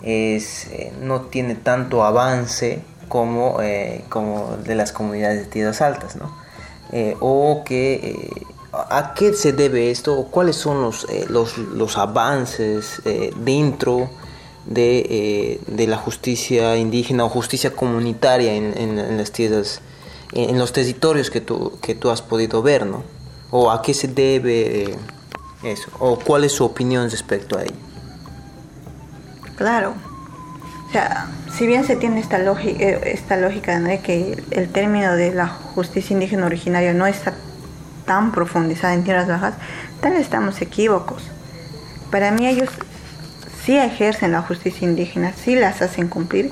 es, 0.03 0.67
no 1.01 1.21
tiene 1.21 1.55
tanto 1.55 2.03
avance 2.03 2.81
como, 3.07 3.57
como 4.09 4.57
de 4.63 4.75
las 4.75 4.91
comunidades 4.91 5.39
de 5.39 5.45
tierras 5.45 5.81
altas, 5.81 6.15
¿no? 6.15 6.31
o 7.19 7.63
que 7.65 8.45
¿A 8.89 9.13
qué 9.15 9.33
se 9.33 9.53
debe 9.53 9.91
esto? 9.91 10.27
¿Cuáles 10.29 10.55
son 10.55 10.81
los, 10.81 11.05
eh, 11.09 11.25
los, 11.29 11.97
avances 11.97 13.01
eh, 13.05 13.31
dentro 13.37 14.09
de, 14.65 14.99
eh, 15.09 15.61
de, 15.67 15.87
la 15.87 15.97
justicia 15.97 16.77
indígena 16.77 17.25
o 17.25 17.29
justicia 17.29 17.73
comunitaria 17.75 18.53
en, 18.53 19.17
las 19.17 19.31
tierras, 19.31 19.81
en, 20.33 20.59
los 20.59 20.73
territorios 20.73 21.31
que 21.31 21.41
tú, 21.41 21.79
que 21.81 21.95
tú 21.95 22.09
has 22.09 22.21
podido 22.21 22.61
ver, 22.61 22.85
¿no? 22.85 23.03
¿O 23.51 23.71
a 23.71 23.81
qué 23.81 23.93
se 23.93 24.09
debe 24.09 24.95
eso? 25.63 25.89
¿O 25.99 26.19
cuál 26.19 26.43
es 26.43 26.51
su 26.51 26.65
opinión 26.65 27.09
respecto 27.09 27.57
a 27.57 27.63
ello? 27.63 27.75
Claro. 29.57 29.95
O 30.87 30.91
sea, 30.91 31.27
si 31.51 31.67
bien 31.67 31.83
se 31.83 31.97
tiene 31.97 32.21
esta, 32.21 32.37
lógica, 32.37 32.83
esta 32.85 33.35
lógica 33.35 33.77
de 33.79 33.99
que 33.99 34.41
el 34.51 34.69
término 34.69 35.15
de 35.15 35.33
la 35.33 35.47
justicia 35.47 36.13
indígena 36.13 36.45
originaria 36.45 36.93
no 36.93 37.07
está 37.07 37.33
tan 38.05 38.31
profundizada 38.31 38.93
en 38.93 39.03
tierras 39.03 39.27
bajas, 39.27 39.55
tal 39.99 40.13
estamos 40.13 40.61
equívocos. 40.61 41.23
Para 42.11 42.31
mí 42.31 42.47
ellos 42.47 42.69
sí 43.65 43.77
ejercen 43.77 44.31
la 44.31 44.43
justicia 44.43 44.87
indígena, 44.87 45.33
sí 45.33 45.55
las 45.55 45.81
hacen 45.81 46.07
cumplir, 46.07 46.51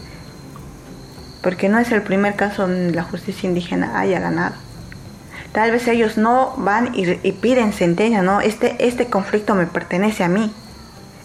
porque 1.41 1.69
no 1.69 1.79
es 1.79 1.91
el 1.91 2.01
primer 2.01 2.35
caso 2.35 2.63
donde 2.63 2.93
la 2.93 3.03
justicia 3.03 3.47
indígena 3.47 3.99
haya 3.99 4.19
ganado. 4.19 4.55
Tal 5.53 5.71
vez 5.71 5.87
ellos 5.87 6.17
no 6.17 6.55
van 6.57 6.93
y, 6.93 7.07
y 7.23 7.31
piden 7.31 7.71
sentencia, 7.71 8.21
no, 8.21 8.41
este, 8.41 8.85
este 8.85 9.05
conflicto 9.05 9.55
me 9.55 9.67
pertenece 9.67 10.25
a 10.25 10.27
mí. 10.27 10.51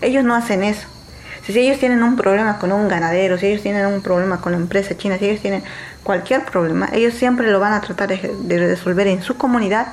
Ellos 0.00 0.22
no 0.22 0.36
hacen 0.36 0.62
eso. 0.62 0.86
Si 1.50 1.60
ellos 1.60 1.78
tienen 1.78 2.02
un 2.02 2.16
problema 2.16 2.58
con 2.58 2.72
un 2.72 2.88
ganadero, 2.88 3.38
si 3.38 3.46
ellos 3.46 3.62
tienen 3.62 3.86
un 3.86 4.02
problema 4.02 4.40
con 4.40 4.52
la 4.52 4.58
empresa 4.58 4.96
china, 4.96 5.18
si 5.18 5.26
ellos 5.26 5.40
tienen 5.40 5.62
cualquier 6.02 6.44
problema, 6.44 6.88
ellos 6.92 7.14
siempre 7.14 7.50
lo 7.50 7.60
van 7.60 7.72
a 7.72 7.80
tratar 7.80 8.08
de, 8.08 8.34
de 8.42 8.58
resolver 8.58 9.06
en 9.06 9.22
su 9.22 9.36
comunidad 9.36 9.88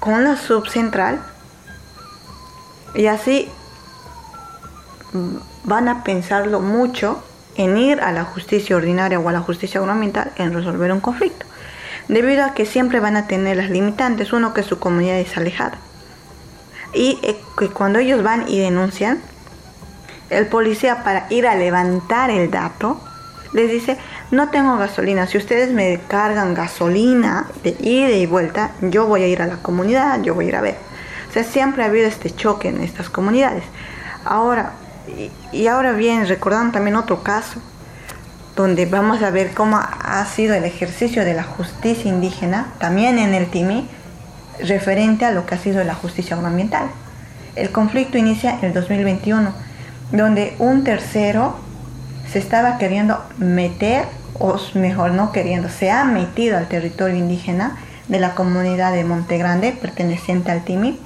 con 0.00 0.22
la 0.24 0.36
subcentral 0.36 1.20
y 2.94 3.06
así 3.06 3.48
van 5.64 5.88
a 5.88 6.04
pensarlo 6.04 6.60
mucho 6.60 7.22
en 7.56 7.76
ir 7.76 8.00
a 8.00 8.12
la 8.12 8.24
justicia 8.24 8.76
ordinaria 8.76 9.18
o 9.18 9.28
a 9.28 9.32
la 9.32 9.40
justicia 9.40 9.80
gubernamental 9.80 10.32
en 10.36 10.52
resolver 10.52 10.92
un 10.92 11.00
conflicto, 11.00 11.46
debido 12.08 12.44
a 12.44 12.54
que 12.54 12.66
siempre 12.66 13.00
van 13.00 13.16
a 13.16 13.26
tener 13.26 13.56
las 13.56 13.70
limitantes, 13.70 14.32
uno 14.32 14.54
que 14.54 14.62
su 14.62 14.78
comunidad 14.78 15.18
es 15.18 15.36
alejada. 15.36 15.78
Y 16.92 17.18
eh, 17.22 17.36
que 17.58 17.68
cuando 17.68 17.98
ellos 17.98 18.22
van 18.22 18.48
y 18.48 18.58
denuncian, 18.58 19.20
el 20.34 20.46
policía 20.46 21.02
para 21.04 21.26
ir 21.30 21.46
a 21.46 21.54
levantar 21.54 22.30
el 22.30 22.50
dato 22.50 23.00
les 23.54 23.70
dice, 23.70 23.96
no 24.32 24.50
tengo 24.50 24.76
gasolina, 24.76 25.28
si 25.28 25.38
ustedes 25.38 25.72
me 25.72 26.00
cargan 26.08 26.54
gasolina 26.54 27.46
de 27.62 27.76
ida 27.80 28.10
y 28.10 28.26
vuelta, 28.26 28.72
yo 28.80 29.06
voy 29.06 29.22
a 29.22 29.28
ir 29.28 29.40
a 29.40 29.46
la 29.46 29.56
comunidad, 29.58 30.20
yo 30.22 30.34
voy 30.34 30.46
a 30.46 30.48
ir 30.48 30.56
a 30.56 30.60
ver. 30.60 30.76
O 31.30 31.32
sea, 31.32 31.44
siempre 31.44 31.84
ha 31.84 31.86
habido 31.86 32.08
este 32.08 32.34
choque 32.34 32.68
en 32.68 32.82
estas 32.82 33.08
comunidades. 33.08 33.62
Ahora, 34.24 34.72
y, 35.52 35.66
ahora 35.68 35.92
bien, 35.92 36.26
recordando 36.26 36.72
también 36.72 36.96
otro 36.96 37.22
caso, 37.22 37.60
donde 38.56 38.86
vamos 38.86 39.22
a 39.22 39.30
ver 39.30 39.52
cómo 39.54 39.78
ha 39.78 40.24
sido 40.26 40.54
el 40.54 40.64
ejercicio 40.64 41.24
de 41.24 41.34
la 41.34 41.44
justicia 41.44 42.08
indígena, 42.08 42.72
también 42.78 43.18
en 43.18 43.34
el 43.34 43.46
TIMI, 43.46 43.88
referente 44.60 45.24
a 45.24 45.30
lo 45.30 45.46
que 45.46 45.54
ha 45.54 45.58
sido 45.58 45.82
la 45.84 45.94
justicia 45.94 46.36
ambiental. 46.36 46.88
El 47.54 47.70
conflicto 47.70 48.18
inicia 48.18 48.58
en 48.58 48.64
el 48.66 48.72
2021, 48.72 49.52
donde 50.18 50.54
un 50.58 50.84
tercero 50.84 51.56
se 52.30 52.38
estaba 52.38 52.78
queriendo 52.78 53.22
meter, 53.38 54.04
o 54.38 54.56
mejor 54.74 55.12
no 55.12 55.32
queriendo, 55.32 55.68
se 55.68 55.90
ha 55.90 56.04
metido 56.04 56.56
al 56.56 56.68
territorio 56.68 57.16
indígena 57.16 57.76
de 58.08 58.20
la 58.20 58.34
comunidad 58.34 58.92
de 58.92 59.04
Monte 59.04 59.38
Grande, 59.38 59.72
perteneciente 59.72 60.50
al 60.50 60.64
TIMI, 60.64 61.00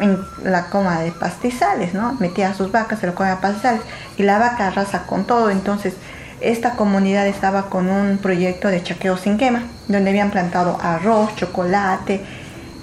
en 0.00 0.18
la 0.42 0.66
coma 0.66 1.00
de 1.00 1.12
pastizales, 1.12 1.94
¿no? 1.94 2.14
Metía 2.20 2.50
a 2.50 2.54
sus 2.54 2.72
vacas, 2.72 2.98
se 2.98 3.06
lo 3.06 3.14
comía 3.14 3.34
a 3.34 3.40
pastizales 3.40 3.82
y 4.16 4.22
la 4.22 4.38
vaca 4.38 4.68
arrasa 4.68 5.06
con 5.06 5.24
todo. 5.24 5.50
Entonces, 5.50 5.94
esta 6.40 6.72
comunidad 6.72 7.26
estaba 7.26 7.70
con 7.70 7.88
un 7.88 8.18
proyecto 8.18 8.68
de 8.68 8.82
chaqueo 8.82 9.16
sin 9.16 9.38
quema, 9.38 9.62
donde 9.88 10.10
habían 10.10 10.30
plantado 10.30 10.78
arroz, 10.82 11.36
chocolate, 11.36 12.20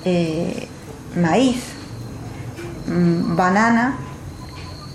eh, 0.05 0.67
maíz, 1.15 1.61
mm, 2.87 3.35
banana 3.35 3.97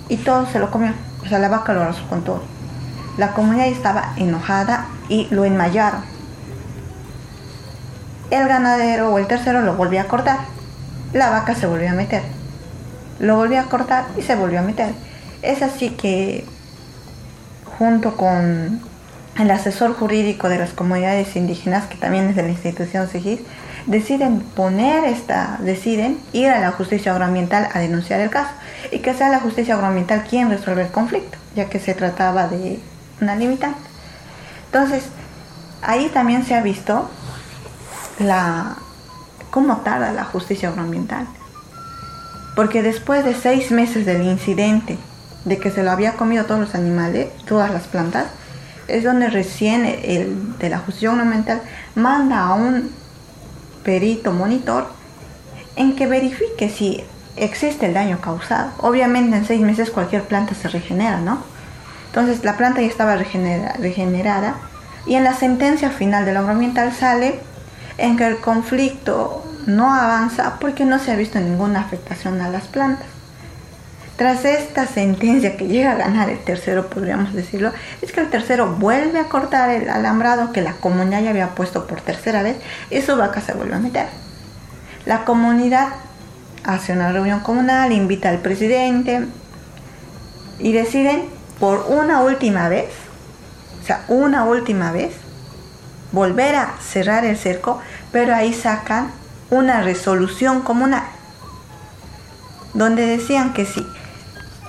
y 0.08 0.16
todo 0.18 0.46
se 0.46 0.58
lo 0.58 0.70
comió. 0.70 0.92
O 1.25 1.28
sea, 1.28 1.38
la 1.38 1.48
vaca 1.48 1.72
lo 1.72 1.82
arrasó 1.82 2.06
con 2.08 2.22
todo. 2.22 2.42
La 3.18 3.32
comunidad 3.32 3.66
estaba 3.66 4.12
enojada 4.16 4.86
y 5.08 5.28
lo 5.30 5.44
enmayaron. 5.44 6.02
El 8.30 8.48
ganadero 8.48 9.12
o 9.12 9.18
el 9.18 9.26
tercero 9.26 9.62
lo 9.62 9.75
volvió 9.75 10.00
a 10.00 10.04
cortar 10.04 10.56
la 11.12 11.30
vaca 11.30 11.54
se 11.54 11.66
volvió 11.66 11.88
a 11.88 11.92
meter. 11.92 12.22
Lo 13.18 13.36
volvió 13.36 13.60
a 13.60 13.64
cortar 13.64 14.06
y 14.16 14.22
se 14.22 14.34
volvió 14.34 14.58
a 14.58 14.62
meter. 14.62 14.92
Es 15.42 15.62
así 15.62 15.90
que 15.90 16.44
junto 17.78 18.16
con 18.16 18.80
el 19.38 19.50
asesor 19.50 19.94
jurídico 19.94 20.48
de 20.48 20.58
las 20.58 20.70
comunidades 20.70 21.36
indígenas, 21.36 21.86
que 21.86 21.96
también 21.96 22.28
es 22.28 22.36
de 22.36 22.42
la 22.42 22.50
institución 22.50 23.08
SIGIS, 23.08 23.40
deciden 23.86 24.40
poner 24.40 25.04
esta, 25.04 25.58
deciden 25.60 26.18
ir 26.32 26.48
a 26.48 26.60
la 26.60 26.72
justicia 26.72 27.12
agroambiental 27.12 27.68
a 27.72 27.78
denunciar 27.78 28.20
el 28.20 28.31
caso 28.31 28.50
y 28.92 29.01
que 29.01 29.14
sea 29.14 29.29
la 29.29 29.40
justicia 29.40 29.75
agroambiental 29.75 30.25
quien 30.25 30.51
resuelva 30.51 30.83
el 30.83 30.90
conflicto, 30.90 31.38
ya 31.55 31.68
que 31.68 31.79
se 31.79 31.94
trataba 31.94 32.49
de 32.49 32.81
una 33.20 33.37
limitante. 33.37 33.81
Entonces, 34.66 35.05
ahí 35.83 36.11
también 36.12 36.44
se 36.44 36.55
ha 36.55 36.62
visto 36.62 37.09
la, 38.18 38.77
cómo 39.51 39.79
tarda 39.79 40.12
la 40.12 40.25
justicia 40.25 40.68
agroambiental. 40.68 41.27
Porque 42.55 42.83
después 42.83 43.25
de 43.25 43.35
seis 43.35 43.70
meses 43.70 44.07
del 44.07 44.22
incidente, 44.22 44.99
de 45.44 45.59
que 45.59 45.70
se 45.70 45.83
lo 45.83 45.90
había 45.90 46.14
comido 46.14 46.44
todos 46.44 46.61
los 46.61 46.75
animales, 46.75 47.29
todas 47.46 47.70
las 47.70 47.85
plantas, 47.85 48.27
es 48.88 49.05
donde 49.05 49.29
recién 49.29 49.85
el 49.85 50.59
de 50.59 50.70
la 50.70 50.79
justicia 50.79 51.11
agroambiental 51.11 51.61
manda 51.94 52.40
a 52.40 52.55
un 52.55 52.90
perito 53.85 54.33
monitor 54.33 54.88
en 55.77 55.94
que 55.94 56.07
verifique 56.07 56.68
si 56.68 57.05
existe 57.37 57.87
el 57.87 57.94
daño 57.94 58.20
causado. 58.20 58.72
Obviamente 58.79 59.37
en 59.37 59.44
seis 59.44 59.61
meses 59.61 59.90
cualquier 59.90 60.22
planta 60.22 60.55
se 60.55 60.68
regenera, 60.68 61.18
¿no? 61.20 61.38
Entonces 62.07 62.44
la 62.44 62.57
planta 62.57 62.81
ya 62.81 62.88
estaba 62.88 63.16
regenerada 63.16 64.55
y 65.07 65.14
en 65.14 65.25
la 65.25 65.35
sentencia 65.35 65.90
final 65.90 66.25
del 66.25 66.37
agroambiental 66.37 66.92
sale 66.92 67.40
en 67.99 68.16
que 68.16 68.27
el 68.27 68.38
conflicto 68.38 69.44
no 69.66 69.94
avanza 69.94 70.59
porque 70.61 70.85
no 70.85 70.99
se 70.99 71.12
ha 71.12 71.16
visto 71.16 71.38
ninguna 71.38 71.81
afectación 71.81 72.40
a 72.40 72.49
las 72.49 72.68
plantas. 72.68 73.07
Tras 74.16 74.46
esta 74.46 74.87
sentencia 74.87 75.59
que 75.59 75.66
llega 75.66 75.92
a 75.92 75.96
ganar 75.96 76.31
el 76.31 76.38
tercero, 76.38 76.88
podríamos 76.88 77.35
decirlo, 77.35 77.72
es 78.01 78.12
que 78.12 78.20
el 78.20 78.31
tercero 78.31 78.66
vuelve 78.66 79.20
a 79.20 79.29
cortar 79.29 79.68
el 79.68 79.90
alambrado 79.90 80.53
que 80.53 80.62
la 80.62 80.72
comunidad 80.72 81.22
ya 81.22 81.31
había 81.31 81.55
puesto 81.55 81.87
por 81.87 82.01
tercera 82.01 82.42
vez 82.42 82.57
y 82.90 83.03
su 83.03 83.14
vaca 83.16 83.42
se 83.42 83.53
vuelve 83.53 83.75
a 83.75 83.79
meter. 83.79 84.07
La 85.05 85.27
comunidad 85.27 85.88
hace 86.66 86.92
una 86.92 87.12
reunión 87.12 87.40
comunal, 87.40 87.92
invita 87.92 88.29
al 88.29 88.38
presidente 88.38 89.26
y 90.59 90.72
deciden 90.72 91.24
por 91.61 91.87
una 91.88 92.20
última 92.22 92.68
vez, 92.68 92.90
o 93.83 93.87
sea, 93.87 94.05
una 94.09 94.44
última 94.44 94.92
vez, 94.92 95.14
volver 96.12 96.57
a 96.57 96.74
cerrar 96.81 97.24
el 97.24 97.37
cerco, 97.37 97.81
pero 98.12 98.35
ahí 98.35 98.52
sacan 98.52 99.11
una 99.50 99.81
resolución 99.81 100.61
comunal, 100.61 101.05
donde 102.74 103.07
decían 103.07 103.52
que 103.52 103.64
si 103.64 103.87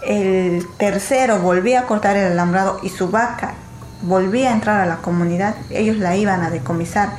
el 0.05 0.65
tercero 0.77 1.39
volvía 1.39 1.81
a 1.81 1.86
cortar 1.86 2.15
el 2.15 2.31
alambrado 2.31 2.79
y 2.83 2.89
su 2.89 3.10
vaca 3.10 3.55
volvía 4.03 4.51
a 4.51 4.53
entrar 4.53 4.81
a 4.81 4.86
la 4.86 4.97
comunidad, 4.97 5.55
ellos 5.71 5.97
la 5.97 6.15
iban 6.15 6.43
a 6.43 6.51
decomisar, 6.51 7.10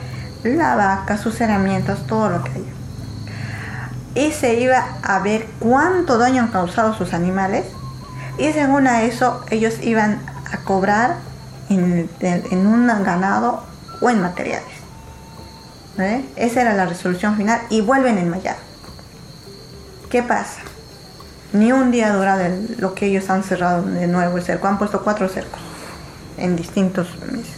la 0.44 0.76
vaca, 0.76 1.18
sus 1.18 1.40
herramientas, 1.40 2.06
todo 2.06 2.28
lo 2.28 2.44
que 2.44 2.52
haya. 2.52 2.77
Y 4.18 4.32
se 4.32 4.54
iba 4.54 4.98
a 5.02 5.20
ver 5.20 5.46
cuánto 5.60 6.18
daño 6.18 6.42
han 6.42 6.48
causado 6.48 6.92
sus 6.92 7.14
animales 7.14 7.66
y 8.36 8.52
según 8.52 8.88
a 8.88 9.02
eso 9.02 9.44
ellos 9.48 9.74
iban 9.80 10.20
a 10.52 10.58
cobrar 10.64 11.16
en, 11.68 12.10
en 12.20 12.66
un 12.66 12.88
ganado 13.04 13.62
o 14.00 14.10
en 14.10 14.20
materiales. 14.20 14.66
¿Eh? 15.98 16.24
Esa 16.34 16.62
era 16.62 16.74
la 16.74 16.86
resolución 16.86 17.36
final 17.36 17.60
y 17.70 17.80
vuelven 17.80 18.18
a 18.18 18.20
enmayar. 18.20 18.56
¿Qué 20.10 20.22
pasa? 20.22 20.62
Ni 21.52 21.70
un 21.70 21.90
día 21.90 22.12
dura 22.12 22.50
lo 22.78 22.94
que 22.94 23.06
ellos 23.06 23.30
han 23.30 23.44
cerrado 23.44 23.82
de 23.82 24.08
nuevo 24.08 24.36
el 24.36 24.42
cerco. 24.42 24.66
Han 24.66 24.78
puesto 24.78 25.02
cuatro 25.02 25.28
cercos 25.28 25.60
en 26.38 26.56
distintos 26.56 27.08
meses. 27.30 27.57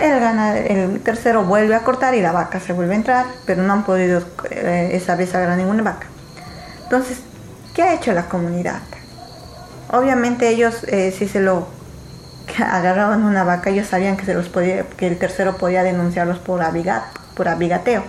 El, 0.00 0.22
el 0.66 1.00
tercero 1.00 1.44
vuelve 1.44 1.74
a 1.74 1.80
cortar 1.80 2.14
y 2.14 2.22
la 2.22 2.32
vaca 2.32 2.58
se 2.58 2.72
vuelve 2.72 2.94
a 2.94 2.96
entrar, 2.96 3.26
pero 3.44 3.62
no 3.62 3.72
han 3.72 3.84
podido 3.84 4.22
eh, 4.50 4.90
esa 4.94 5.14
vez 5.14 5.34
agarrar 5.34 5.58
ninguna 5.58 5.82
vaca. 5.82 6.06
Entonces, 6.84 7.18
¿qué 7.74 7.82
ha 7.82 7.94
hecho 7.94 8.12
la 8.12 8.26
comunidad? 8.26 8.80
Obviamente 9.92 10.48
ellos, 10.48 10.84
eh, 10.84 11.14
si 11.16 11.28
se 11.28 11.40
lo 11.40 11.66
agarraban 12.58 13.24
una 13.24 13.44
vaca, 13.44 13.70
ellos 13.70 13.86
sabían 13.86 14.16
que, 14.16 14.24
se 14.24 14.34
los 14.34 14.48
podía, 14.48 14.84
que 14.84 15.06
el 15.06 15.18
tercero 15.18 15.56
podía 15.56 15.82
denunciarlos 15.82 16.38
por 16.38 16.62
por 17.34 17.48
abigateo. 17.48 18.02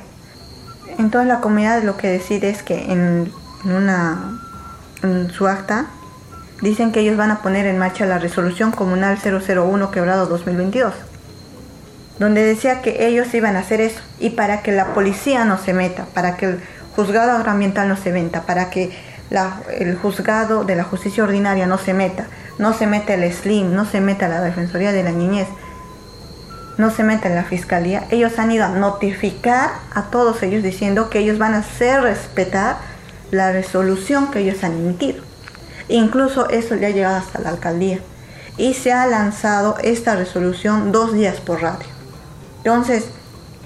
Entonces 0.97 1.27
la 1.27 1.39
comunidad 1.39 1.83
lo 1.83 1.97
que 1.97 2.07
decide 2.07 2.49
es 2.49 2.63
que 2.63 2.91
en, 2.91 3.31
una, 3.65 4.39
en 5.03 5.31
su 5.31 5.47
acta 5.47 5.87
dicen 6.61 6.91
que 6.91 6.99
ellos 6.99 7.17
van 7.17 7.31
a 7.31 7.41
poner 7.41 7.65
en 7.65 7.77
marcha 7.77 8.05
la 8.05 8.19
resolución 8.19 8.71
comunal 8.71 9.17
001 9.17 9.91
quebrado 9.91 10.25
2022, 10.27 10.93
donde 12.21 12.43
decía 12.43 12.81
que 12.81 13.07
ellos 13.07 13.33
iban 13.33 13.55
a 13.55 13.61
hacer 13.61 13.81
eso 13.81 13.99
y 14.19 14.29
para 14.29 14.61
que 14.61 14.71
la 14.71 14.93
policía 14.93 15.43
no 15.43 15.57
se 15.57 15.73
meta, 15.73 16.05
para 16.13 16.37
que 16.37 16.45
el 16.45 16.59
juzgado 16.95 17.31
agroambiental 17.31 17.87
no 17.89 17.97
se 17.97 18.11
meta, 18.11 18.43
para 18.43 18.69
que 18.69 18.91
el 19.79 19.97
juzgado 19.97 20.63
de 20.63 20.75
la 20.75 20.83
justicia 20.83 21.23
ordinaria 21.23 21.65
no 21.65 21.79
se 21.79 21.95
meta, 21.95 22.27
no 22.59 22.73
se 22.73 22.85
meta 22.85 23.15
el 23.15 23.33
SLIM, 23.33 23.73
no 23.73 23.85
se 23.85 24.01
meta 24.01 24.27
la 24.27 24.39
Defensoría 24.39 24.91
de 24.91 25.01
la 25.01 25.11
Niñez, 25.11 25.47
no 26.77 26.91
se 26.91 27.03
mete 27.03 27.27
en 27.27 27.33
la 27.33 27.43
fiscalía, 27.43 28.03
ellos 28.11 28.37
han 28.37 28.51
ido 28.51 28.65
a 28.65 28.69
notificar 28.69 29.71
a 29.91 30.03
todos 30.11 30.43
ellos 30.43 30.61
diciendo 30.61 31.09
que 31.09 31.17
ellos 31.17 31.39
van 31.39 31.55
a 31.55 31.59
hacer 31.59 32.03
respetar 32.03 32.77
la 33.31 33.51
resolución 33.51 34.29
que 34.29 34.41
ellos 34.41 34.63
han 34.63 34.73
emitido. 34.73 35.23
Incluso 35.89 36.49
eso 36.49 36.75
ya 36.75 36.89
ha 36.89 36.91
llegado 36.91 37.17
hasta 37.17 37.39
la 37.41 37.49
alcaldía. 37.49 37.97
Y 38.57 38.75
se 38.75 38.93
ha 38.93 39.07
lanzado 39.07 39.77
esta 39.81 40.15
resolución 40.15 40.91
dos 40.91 41.13
días 41.13 41.39
por 41.39 41.63
radio. 41.63 42.00
Entonces, 42.63 43.05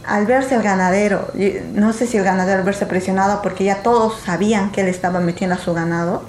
al 0.06 0.26
verse 0.26 0.56
el 0.56 0.62
ganadero, 0.62 1.28
no 1.74 1.92
sé 1.94 2.08
si 2.08 2.18
el 2.18 2.24
ganadero 2.24 2.60
al 2.60 2.66
verse 2.66 2.86
presionado 2.86 3.42
porque 3.42 3.64
ya 3.64 3.84
todos 3.84 4.20
sabían 4.22 4.72
que 4.72 4.82
él 4.82 4.88
estaba 4.88 5.20
metiendo 5.20 5.56
a 5.56 5.60
su 5.60 5.74
ganado, 5.74 6.24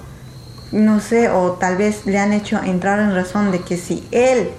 no 0.71 0.99
sé, 0.99 1.29
o 1.29 1.53
tal 1.53 1.77
vez 1.77 2.05
le 2.05 2.19
han 2.19 2.33
hecho 2.33 2.61
entrar 2.61 2.99
en 2.99 3.15
razón 3.15 3.51
de 3.51 3.61
que 3.61 3.77
si 3.77 4.05
él, 4.11 4.49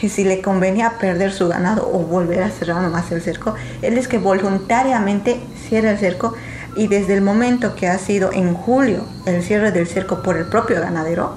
si 0.00 0.24
le 0.24 0.40
convenía 0.40 0.98
perder 0.98 1.32
su 1.32 1.48
ganado 1.48 1.90
o 1.92 1.98
volver 1.98 2.42
a 2.42 2.50
cerrar 2.50 2.80
nomás 2.80 3.12
el 3.12 3.20
cerco, 3.20 3.54
él 3.82 3.98
es 3.98 4.08
que 4.08 4.18
voluntariamente 4.18 5.40
cierra 5.68 5.90
el 5.90 5.98
cerco 5.98 6.34
y 6.76 6.86
desde 6.86 7.14
el 7.14 7.20
momento 7.20 7.74
que 7.74 7.88
ha 7.88 7.98
sido 7.98 8.32
en 8.32 8.54
julio 8.54 9.04
el 9.26 9.42
cierre 9.42 9.72
del 9.72 9.86
cerco 9.86 10.22
por 10.22 10.36
el 10.36 10.46
propio 10.46 10.80
ganadero, 10.80 11.36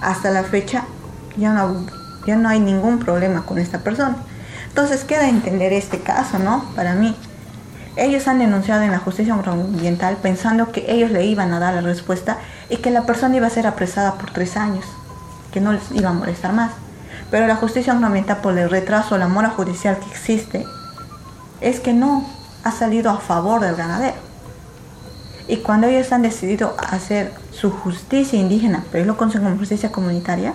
hasta 0.00 0.30
la 0.30 0.42
fecha 0.42 0.86
ya 1.36 1.52
no, 1.52 1.86
ya 2.26 2.36
no 2.36 2.48
hay 2.48 2.58
ningún 2.58 2.98
problema 2.98 3.44
con 3.44 3.58
esta 3.58 3.78
persona. 3.78 4.16
Entonces 4.70 5.04
queda 5.04 5.28
entender 5.28 5.72
este 5.72 6.00
caso, 6.00 6.38
¿no? 6.38 6.64
Para 6.74 6.94
mí. 6.94 7.14
Ellos 7.96 8.28
han 8.28 8.38
denunciado 8.38 8.82
en 8.82 8.92
la 8.92 8.98
justicia 8.98 9.34
ambiental 9.34 10.16
pensando 10.22 10.70
que 10.70 10.86
ellos 10.88 11.10
le 11.10 11.26
iban 11.26 11.52
a 11.52 11.58
dar 11.58 11.74
la 11.74 11.80
respuesta 11.80 12.38
y 12.68 12.76
que 12.76 12.90
la 12.90 13.02
persona 13.02 13.36
iba 13.36 13.48
a 13.48 13.50
ser 13.50 13.66
apresada 13.66 14.14
por 14.14 14.30
tres 14.30 14.56
años, 14.56 14.84
que 15.52 15.60
no 15.60 15.72
les 15.72 15.90
iba 15.90 16.10
a 16.10 16.14
molestar 16.14 16.52
más. 16.52 16.70
Pero 17.30 17.48
la 17.48 17.56
justicia 17.56 17.92
ambiental 17.92 18.38
por 18.38 18.56
el 18.56 18.70
retraso, 18.70 19.18
la 19.18 19.28
mora 19.28 19.50
judicial 19.50 19.98
que 19.98 20.08
existe, 20.08 20.64
es 21.60 21.80
que 21.80 21.92
no 21.92 22.24
ha 22.62 22.70
salido 22.70 23.10
a 23.10 23.18
favor 23.18 23.60
del 23.60 23.74
ganadero. 23.74 24.16
Y 25.48 25.56
cuando 25.58 25.88
ellos 25.88 26.12
han 26.12 26.22
decidido 26.22 26.76
hacer 26.78 27.32
su 27.50 27.72
justicia 27.72 28.38
indígena, 28.38 28.84
pero 28.92 29.02
ellos 29.02 29.14
lo 29.14 29.16
conocen 29.16 29.42
como 29.42 29.58
justicia 29.58 29.90
comunitaria, 29.90 30.54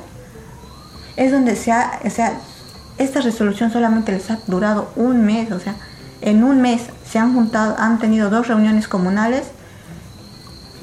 es 1.17 1.33
donde 1.33 1.57
se 1.57 1.73
ha, 1.73 1.99
o 2.05 2.09
sea, 2.09 2.39
esta 2.97 3.21
resolución 3.21 3.71
solamente 3.71 4.11
les 4.11 4.29
ha 4.31 4.39
durado 4.47 4.91
un 4.95 5.25
mes, 5.25 5.51
o 5.51 5.59
sea, 5.59 5.75
en 6.21 6.43
un 6.43 6.61
mes 6.61 6.83
se 7.09 7.19
han 7.19 7.33
juntado, 7.33 7.75
han 7.77 7.99
tenido 7.99 8.29
dos 8.29 8.47
reuniones 8.47 8.87
comunales 8.87 9.43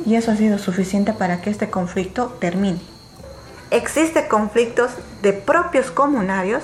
y 0.05 0.17
eso 0.17 0.31
ha 0.31 0.37
sido 0.37 0.59
suficiente 0.59 1.13
para 1.13 1.41
que 1.41 1.51
este 1.51 1.71
conflicto 1.71 2.37
termine. 2.41 2.81
Existen 3.71 4.29
conflictos 4.29 4.91
de 5.23 5.33
propios 5.33 5.91
comunarios 5.91 6.63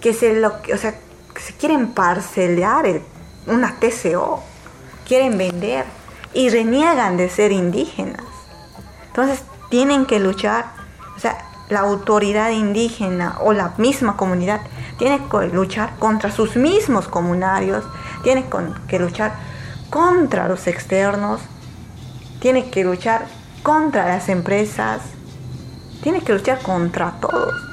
que 0.00 0.14
se, 0.14 0.40
lo, 0.40 0.54
o 0.72 0.76
sea, 0.76 0.94
se 1.36 1.52
quieren 1.54 1.88
parcelar 1.88 3.00
una 3.46 3.76
TCO, 3.80 4.42
quieren 5.06 5.36
vender 5.36 5.84
y 6.32 6.50
reniegan 6.50 7.16
de 7.16 7.28
ser 7.28 7.50
indígenas. 7.50 8.24
Entonces 9.08 9.42
tienen 9.70 10.06
que 10.06 10.20
luchar, 10.20 10.66
o 11.16 11.20
sea, 11.20 11.47
la 11.68 11.80
autoridad 11.80 12.50
indígena 12.50 13.36
o 13.40 13.52
la 13.52 13.74
misma 13.76 14.16
comunidad 14.16 14.60
tiene 14.98 15.20
que 15.30 15.48
luchar 15.48 15.96
contra 15.98 16.30
sus 16.30 16.56
mismos 16.56 17.08
comunarios, 17.08 17.84
tiene 18.22 18.46
que 18.88 18.98
luchar 18.98 19.34
contra 19.90 20.48
los 20.48 20.66
externos, 20.66 21.40
tiene 22.40 22.70
que 22.70 22.84
luchar 22.84 23.26
contra 23.62 24.06
las 24.08 24.28
empresas, 24.28 25.02
tiene 26.02 26.22
que 26.22 26.32
luchar 26.32 26.60
contra 26.62 27.12
todos. 27.20 27.67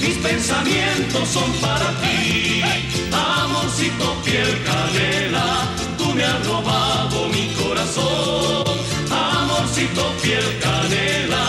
mis 0.00 0.16
pensamientos 0.18 1.28
son 1.28 1.50
para 1.62 1.88
ti. 2.00 2.60
Amorcito 3.10 4.14
piel 4.22 4.62
canela, 4.64 5.68
tú 5.96 6.12
me 6.14 6.24
has 6.24 6.46
robado 6.46 7.28
mi 7.28 7.54
corazón. 7.54 8.64
Amorcito 9.10 10.04
piel 10.22 10.58
canela, 10.60 11.44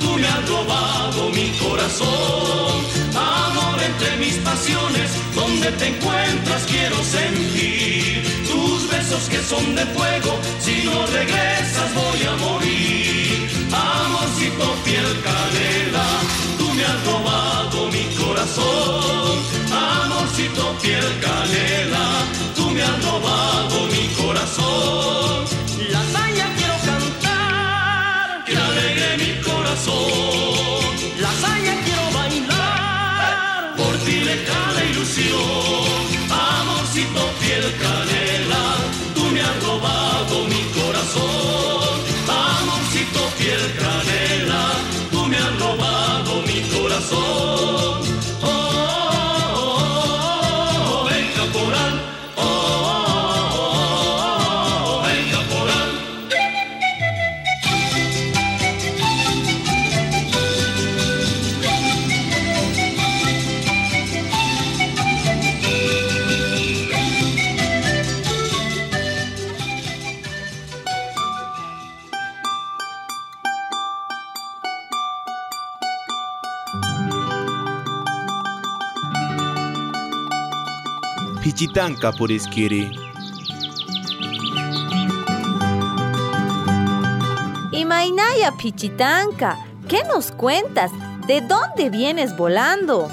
tú 0.00 0.16
me 0.18 0.26
has 0.26 0.48
robado 0.48 1.30
mi 1.30 1.50
corazón. 1.58 2.74
Amor 3.14 3.80
entre 3.80 4.16
mis 4.16 4.36
pasiones, 4.38 5.10
donde 5.34 5.70
te 5.72 5.86
encuentras 5.86 6.62
quiero 6.66 6.96
sentir 7.04 8.24
tus 8.50 8.90
besos 8.90 9.28
que 9.28 9.40
son 9.42 9.74
de 9.76 9.86
fuego. 9.86 10.32
Si 10.58 10.82
no 10.84 11.06
regresas 11.06 11.94
voy 11.94 12.22
a 12.26 12.36
morir. 12.44 13.48
Amorcito 13.70 14.74
piel 14.84 15.22
canela 15.22 15.81
coração. 18.42 18.81
Pichitanka 81.42 82.12
Puriskiri. 82.12 82.88
Y 87.72 87.84
Mainaya 87.84 88.52
Pichitanka, 88.52 89.58
¿qué 89.88 90.04
nos 90.04 90.30
cuentas? 90.30 90.92
¿De 91.26 91.40
dónde 91.40 91.90
vienes 91.90 92.36
volando? 92.36 93.08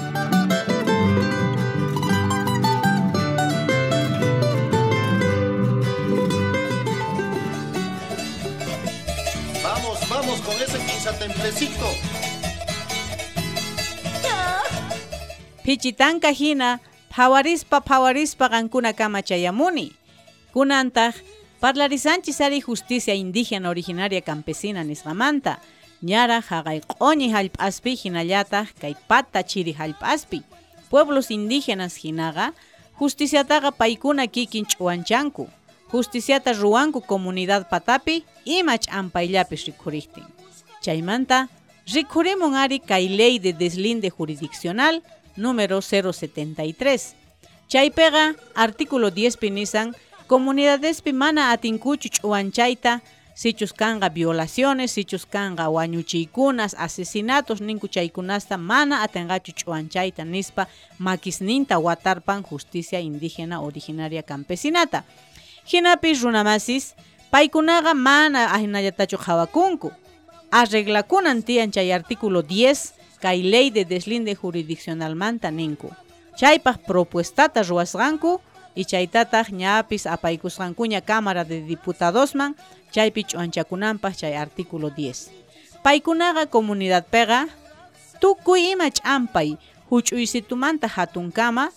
Vamos, 9.64 10.08
vamos 10.08 10.40
con 10.42 10.54
ese 10.54 10.78
quinzatemplecito. 10.78 11.86
Pichitanka 15.64 16.30
Hina 16.30 16.80
Pawarispa 17.10 17.80
pawarispa 17.80 18.48
kankuna 18.48 18.92
kama 18.92 19.22
chayamuni. 19.22 19.92
Kunantaq 20.54 21.14
parlarisanchis 21.60 22.40
ari 22.40 22.60
justicia 22.60 23.14
indígena 23.14 23.68
originaria 23.68 24.20
campesina 24.20 24.84
nisqamanta. 24.84 25.58
Ñara 26.02 26.40
haqay 26.40 26.80
q'oñi 26.80 27.28
hallp'aspi 27.34 27.96
hinallataq 27.96 28.68
kay 28.80 28.94
pata 29.08 29.42
chiri 29.42 29.72
hallp'aspi. 29.74 30.42
Pueblos 30.88 31.30
indígenas 31.30 31.98
hinaqa 31.98 32.54
justiciataqa 33.00 33.70
paykuna 33.72 34.26
kikin 34.26 34.64
ch'uwanchanku 34.70 35.48
justiciata 35.92 36.52
ruwanku 36.52 37.00
comunidad 37.02 37.66
patapi 37.68 38.24
imach 38.44 38.86
ampayllapish 38.92 39.66
rikhuriqtin 39.66 40.26
chaymanta 40.84 41.48
rikhurimun 41.94 42.54
ari 42.54 42.78
kay 42.78 43.08
ley 43.08 43.38
de 43.38 43.52
deslinde 43.52 44.10
jurisdiccional 44.10 45.02
número 45.44 45.80
073 45.80 47.16
chaypega 47.68 48.34
artículo 48.54 49.10
10 49.10 49.36
pinisan 49.42 49.88
comunidadespi 50.26 51.12
mana 51.12 51.50
atinkuchu 51.50 52.08
ch'uwanchayta 52.14 53.00
sichus 53.40 53.72
kanga 53.72 54.08
violaciones, 54.10 54.90
sichus 54.92 55.24
kanga 55.26 55.68
wañuchiykunas, 55.68 56.76
asesinatos 56.78 57.60
ninku 57.60 57.88
chaykunasta 57.88 58.58
mana 58.58 59.02
atengachu 59.02 59.52
ch'uanchayta 59.52 60.24
nispa 60.24 60.66
makisninta 60.98 61.78
watarpan 61.78 62.42
justicia 62.44 63.00
indígena 63.00 63.60
originaria 63.60 64.22
campesinata. 64.22 65.04
Hinapi 65.64 66.14
runamasis, 66.14 66.94
paykunaqa 67.30 67.94
mana 67.94 68.52
ahinallatachu 68.52 69.16
qhawakunku. 69.16 69.90
Arreglakunan 70.50 71.42
tiyan 71.42 71.70
chay 71.72 71.92
artículo 71.92 72.42
10 72.42 72.99
kay 73.20 73.42
ley 73.42 73.70
de 73.70 73.84
deslinde 73.84 74.34
jurisdiccionalmanta 74.34 75.50
ninku. 75.50 75.90
Chaypaq 76.36 76.78
propuestata 76.86 77.62
ruwasqanku 77.62 78.40
y 78.74 78.84
chaytataq 78.84 79.50
ñapis 79.52 80.06
apaykusqankuña 80.06 81.00
Cámara 81.00 81.44
de 81.44 81.60
Diputadosman 81.60 82.56
chaypi 82.90 83.24
ch'uanchakunanpaq 83.24 84.14
chay 84.16 84.34
artículo 84.34 84.90
10. 84.90 85.30
Paykunaqa 85.82 86.46
comunidad 86.46 87.04
pega 87.06 87.48
tukuy 88.20 88.72
ima 88.72 88.90
ch'ampay 88.90 89.56
huch'uysitumanta 89.90 90.88
hatunkama 90.88 91.72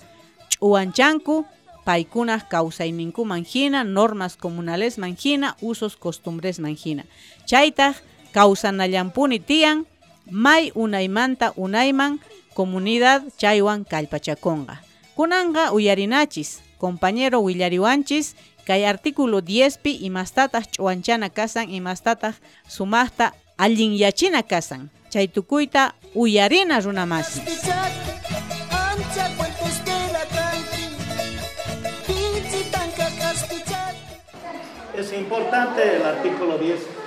ch'uanchanku 0.49 1.45
paykunaq 1.85 2.47
kawsayninkuman 2.49 3.43
hina 3.43 3.83
normas 3.83 4.37
comunales 4.37 4.97
manjina 4.97 5.55
usos 5.61 5.95
costumbres 5.97 6.59
manjina 6.59 7.03
chaytaq 7.45 7.95
kawsanallampuni 8.31 9.39
tiyan 9.39 9.85
may 10.31 10.71
unaymanta 10.75 11.53
unayman 11.55 12.19
comunidad 12.53 13.23
chaywan 13.37 13.85
kallpachakonqa 13.85 14.81
kunanqa 15.15 15.71
uyarinachis 15.73 16.61
compañero 16.77 17.39
willariwanchis 17.39 18.35
kay 18.65 18.87
artículo 18.87 19.41
10 19.41 19.83
pi 19.83 19.91
imastataq 20.07 20.63
ch'uanchana 20.71 21.29
kasan 21.29 21.69
imastataq 21.69 22.35
sumaqta 22.67 23.33
allinyachina 23.57 24.43
kasan. 24.43 24.89
Chay 25.09 25.27
tukuyta 25.27 25.93
uyarina 26.15 26.79
runamasi. 26.79 27.41
Es 34.97 35.13
importante 35.13 35.95
el 35.95 36.03
artículo 36.03 36.57
10. 36.57 37.02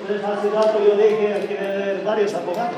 Entonces, 0.00 0.24
hace 0.24 0.50
rato 0.50 0.78
yo 0.84 0.96
dije 0.96 1.34
aquí 1.34 1.54
de 1.54 2.02
varios 2.04 2.34
abogados. 2.34 2.76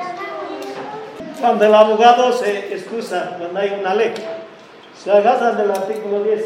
Cuando 1.40 1.64
el 1.64 1.74
abogado 1.74 2.32
se 2.32 2.74
excusa, 2.74 3.36
cuando 3.38 3.60
hay 3.60 3.76
una 3.80 3.94
ley, 3.94 4.12
se 4.96 5.10
agarran 5.10 5.56
del 5.56 5.70
artículo 5.70 6.22
10. 6.22 6.44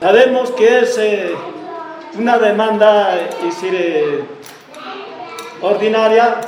Sabemos 0.00 0.50
que 0.52 0.80
es 0.80 0.98
eh, 0.98 1.34
una 2.18 2.38
demanda 2.38 3.18
es 3.18 3.42
decir, 3.42 3.74
eh, 3.74 4.24
ordinaria, 5.60 6.40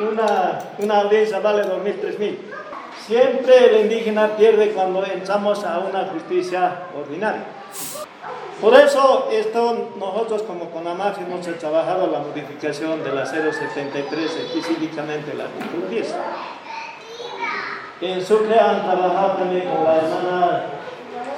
una, 0.00 0.58
una 0.78 1.02
vale 1.04 1.62
2.000, 1.64 2.00
3.000. 2.00 2.36
Siempre 3.06 3.66
el 3.66 3.80
indígena 3.82 4.36
pierde 4.36 4.70
cuando 4.70 5.04
entramos 5.04 5.64
a 5.64 5.80
una 5.80 6.04
justicia 6.06 6.72
ordinaria. 6.96 7.42
Por 8.60 8.74
eso 8.74 9.28
esto 9.32 9.90
nosotros 9.98 10.42
como 10.42 10.70
CONAMAF 10.70 11.18
hemos 11.18 11.44
trabajado 11.58 12.06
la 12.06 12.20
modificación 12.20 13.02
de 13.02 13.12
la 13.12 13.26
073, 13.26 14.36
específicamente 14.36 15.32
el 15.32 15.40
artículo 15.40 15.88
10. 15.88 16.14
En 18.02 18.24
Sucre 18.24 18.60
han 18.60 18.82
trabajado 18.82 19.32
también 19.38 19.68
con 19.68 19.84
la 19.84 19.96
hermana 19.96 20.64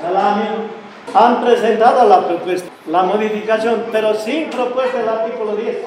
Salami, 0.02 0.48
han 1.14 1.44
presentado 1.44 2.08
la 2.08 2.26
propuesta, 2.26 2.70
la 2.88 3.02
modificación, 3.04 3.86
pero 3.90 4.14
sin 4.14 4.50
propuesta 4.50 4.98
del 4.98 5.08
artículo 5.08 5.56
10. 5.56 5.78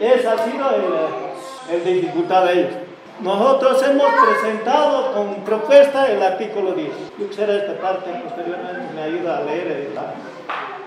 Esa 0.00 0.32
ha 0.32 0.38
sido 0.38 0.70
el, 0.70 1.76
el 1.76 1.84
dificultad 1.84 2.44
de 2.44 2.52
ellos. 2.52 2.85
Nosotros 3.20 3.82
hemos 3.82 4.08
presentado 4.12 5.12
con 5.12 5.36
propuesta 5.36 6.10
el 6.10 6.22
artículo 6.22 6.72
10. 6.72 6.90
Yo 7.18 7.28
quisiera 7.28 7.56
esta 7.56 7.80
parte 7.80 8.10
posteriormente 8.10 8.94
me 8.94 9.02
ayuda 9.02 9.38
a 9.38 9.42
leer 9.42 9.92
la, 9.94 10.12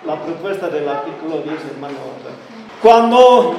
la 0.06 0.22
propuesta 0.22 0.70
del 0.70 0.88
artículo 0.88 1.38
10, 1.42 1.56
hermano. 1.74 1.96
Cuando 2.84 3.56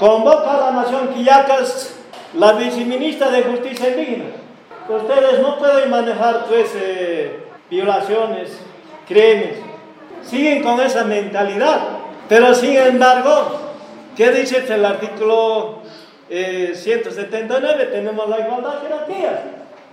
convoca 0.00 0.54
a 0.54 0.60
la 0.60 0.82
nación 0.82 1.08
Quillacas, 1.14 1.94
la 2.34 2.54
viceministra 2.54 3.30
de 3.30 3.44
Justicia 3.44 3.90
Indígena, 3.90 4.24
ustedes 4.88 5.38
no 5.40 5.56
pueden 5.58 5.88
manejar 5.88 6.46
pues 6.46 6.72
eh, 6.74 7.44
violaciones, 7.70 8.58
crímenes, 9.06 9.58
siguen 10.24 10.64
con 10.64 10.80
esa 10.80 11.04
mentalidad, 11.04 11.80
pero 12.28 12.52
sin 12.56 12.76
embargo, 12.76 13.60
¿qué 14.16 14.32
dice 14.32 14.64
el 14.68 14.84
artículo 14.84 15.83
eh, 16.36 16.74
179 16.74 17.86
tenemos 17.92 18.28
la 18.28 18.40
igualdad 18.40 18.80
de 18.80 18.88
jerarquías. 18.88 19.40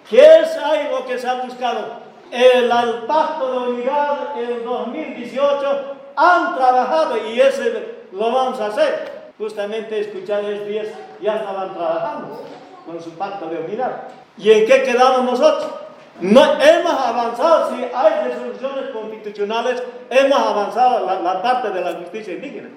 ¿Qué 0.09 0.39
es 0.39 0.57
lo 0.89 1.05
que 1.05 1.19
se 1.19 1.27
ha 1.27 1.35
buscado? 1.35 2.01
El, 2.31 2.63
el 2.71 2.93
pacto 3.05 3.51
de 3.51 3.73
unidad 3.73 4.35
en 4.37 4.65
2018 4.65 5.95
han 6.15 6.55
trabajado 6.55 7.17
y 7.27 7.39
ese 7.39 8.05
lo 8.11 8.31
vamos 8.31 8.59
a 8.59 8.67
hacer. 8.67 9.31
Justamente 9.37 9.99
escuchar 9.99 10.43
estos 10.45 10.67
días 10.67 10.87
ya 11.21 11.35
estaban 11.35 11.75
trabajando 11.75 12.43
con 12.87 12.99
su 12.99 13.11
pacto 13.11 13.45
de 13.45 13.57
unidad. 13.57 14.07
¿Y 14.35 14.49
en 14.49 14.65
qué 14.65 14.81
quedamos 14.81 15.23
nosotros? 15.23 15.80
No 16.21 16.61
hemos 16.61 16.93
avanzado, 16.93 17.75
si 17.75 17.83
hay 17.83 18.29
resoluciones 18.29 18.91
constitucionales, 18.91 19.83
hemos 20.09 20.39
avanzado 20.39 21.05
la, 21.05 21.19
la 21.19 21.41
parte 21.41 21.69
de 21.71 21.81
la 21.81 21.93
justicia 21.93 22.33
indígena 22.33 22.69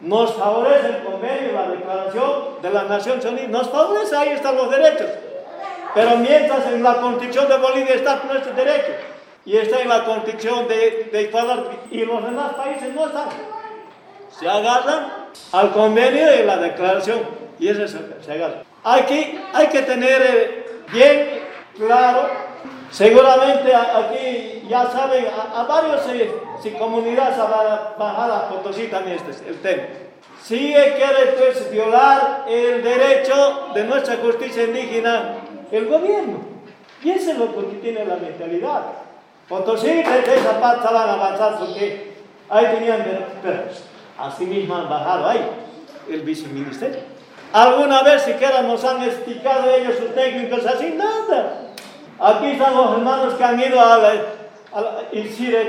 nos 0.00 0.34
favorece 0.34 0.88
el 0.88 1.04
convenio, 1.04 1.52
la 1.52 1.68
declaración 1.68 2.62
de 2.62 2.70
las 2.70 2.88
Naciones 2.88 3.24
Unidas, 3.24 3.48
nos 3.48 3.70
favorece, 3.70 4.16
ahí 4.16 4.28
están 4.30 4.56
los 4.56 4.70
derechos. 4.70 5.06
Pero 5.94 6.16
mientras 6.16 6.66
en 6.66 6.82
la 6.82 7.00
constitución 7.00 7.48
de 7.48 7.56
Bolivia 7.56 7.94
están 7.94 8.20
nuestros 8.26 8.54
derechos 8.54 8.94
y 9.46 9.56
está 9.56 9.80
en 9.80 9.88
la 9.88 10.04
constitución 10.04 10.68
de, 10.68 11.08
de 11.10 11.20
Ecuador 11.22 11.70
y 11.90 12.04
los 12.04 12.22
demás 12.22 12.54
países 12.54 12.94
no 12.94 13.06
están, 13.06 13.28
se 14.38 14.48
agarran 14.48 15.28
al 15.52 15.72
convenio 15.72 16.34
y 16.34 16.44
la 16.44 16.58
declaración 16.58 17.20
y 17.58 17.68
eso 17.68 17.88
se, 17.88 17.98
se 18.22 18.32
agarra. 18.32 18.62
Aquí 18.84 19.40
hay 19.54 19.68
que 19.68 19.82
tener 19.82 20.82
bien 20.92 21.40
claro 21.76 22.28
Seguramente 22.90 23.74
aquí 23.74 24.66
ya 24.68 24.90
saben, 24.90 25.26
a, 25.54 25.62
varios 25.64 26.02
si, 26.62 26.70
comunidades 26.70 27.36
bajadas 27.98 28.42
Potosí 28.44 28.88
también 28.88 29.16
este 29.16 29.30
es 29.32 29.42
el 29.46 29.60
tema. 29.60 29.82
Si 30.42 30.58
quiere 30.72 31.34
violar 31.70 32.44
el 32.48 32.82
derecho 32.82 33.70
de 33.74 33.84
nuestra 33.84 34.16
justicia 34.16 34.64
indígena, 34.64 35.36
el 35.70 35.86
gobierno. 35.86 36.38
Y 37.02 37.10
eso 37.10 37.32
es 37.32 37.38
lo 37.38 37.54
que 37.54 37.76
tiene 37.76 38.04
la 38.04 38.16
mentalidad. 38.16 38.82
Potosí 39.48 39.88
esa 39.88 40.60
parte 40.60 40.92
van 40.92 41.08
a 41.08 41.12
avanzar 41.14 41.58
porque 41.58 42.14
ahí 42.48 42.66
tenían, 42.66 43.04
pero 43.42 43.62
así 44.18 44.44
mismo 44.44 44.76
han 44.76 44.88
bajado 44.88 45.28
ahí 45.28 45.44
el 46.08 46.22
viceministerio. 46.22 47.00
¿Alguna 47.52 48.02
vez 48.02 48.22
siquiera 48.22 48.62
nos 48.62 48.84
han 48.84 49.02
explicado 49.02 49.70
ellos 49.70 49.96
sus 49.96 50.14
técnicos 50.14 50.66
así? 50.66 50.90
Nada. 50.96 51.65
Aquí 52.18 52.46
están 52.52 52.74
los 52.74 52.92
hermanos 52.92 53.34
que 53.34 53.44
han 53.44 53.60
ido 53.60 53.78
a, 53.78 53.98
la, 53.98 54.08
a, 54.72 54.80
la, 54.80 55.02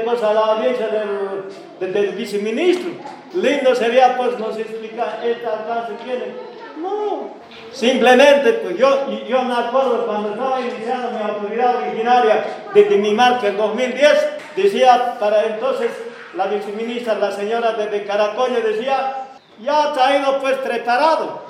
pues, 0.06 0.24
a 0.24 0.34
la 0.34 0.40
audiencia 0.40 0.88
del, 0.88 1.94
del, 1.94 2.10
viceministro. 2.16 2.92
Lindo 3.34 3.76
sería, 3.76 4.16
pues, 4.16 4.40
nos 4.40 4.58
explicar 4.58 5.20
esta 5.26 5.60
alcance 5.60 5.94
tiene. 6.06 6.48
No, 6.82 7.32
simplemente, 7.74 8.54
pues 8.54 8.78
yo, 8.78 9.10
yo 9.28 9.42
me 9.44 9.56
acuerdo 9.56 10.06
cuando 10.06 10.30
estaba 10.30 10.62
iniciando 10.62 11.10
mi 11.12 11.24
autoridad 11.24 11.76
originaria 11.78 12.46
desde 12.74 12.98
mi 12.98 13.14
marca 13.14 13.48
en 13.48 13.58
2010, 13.58 14.28
decía 14.56 15.18
para 15.20 15.44
entonces 15.46 15.92
la 16.36 16.46
viceministra, 16.46 17.16
la 17.16 17.32
señora 17.32 17.74
de 17.74 18.06
Caracolle, 18.06 18.62
decía, 18.62 19.28
ya 19.60 19.84
ha 19.84 19.94
traído 19.94 20.40
pues 20.40 20.56
preparado, 20.58 21.42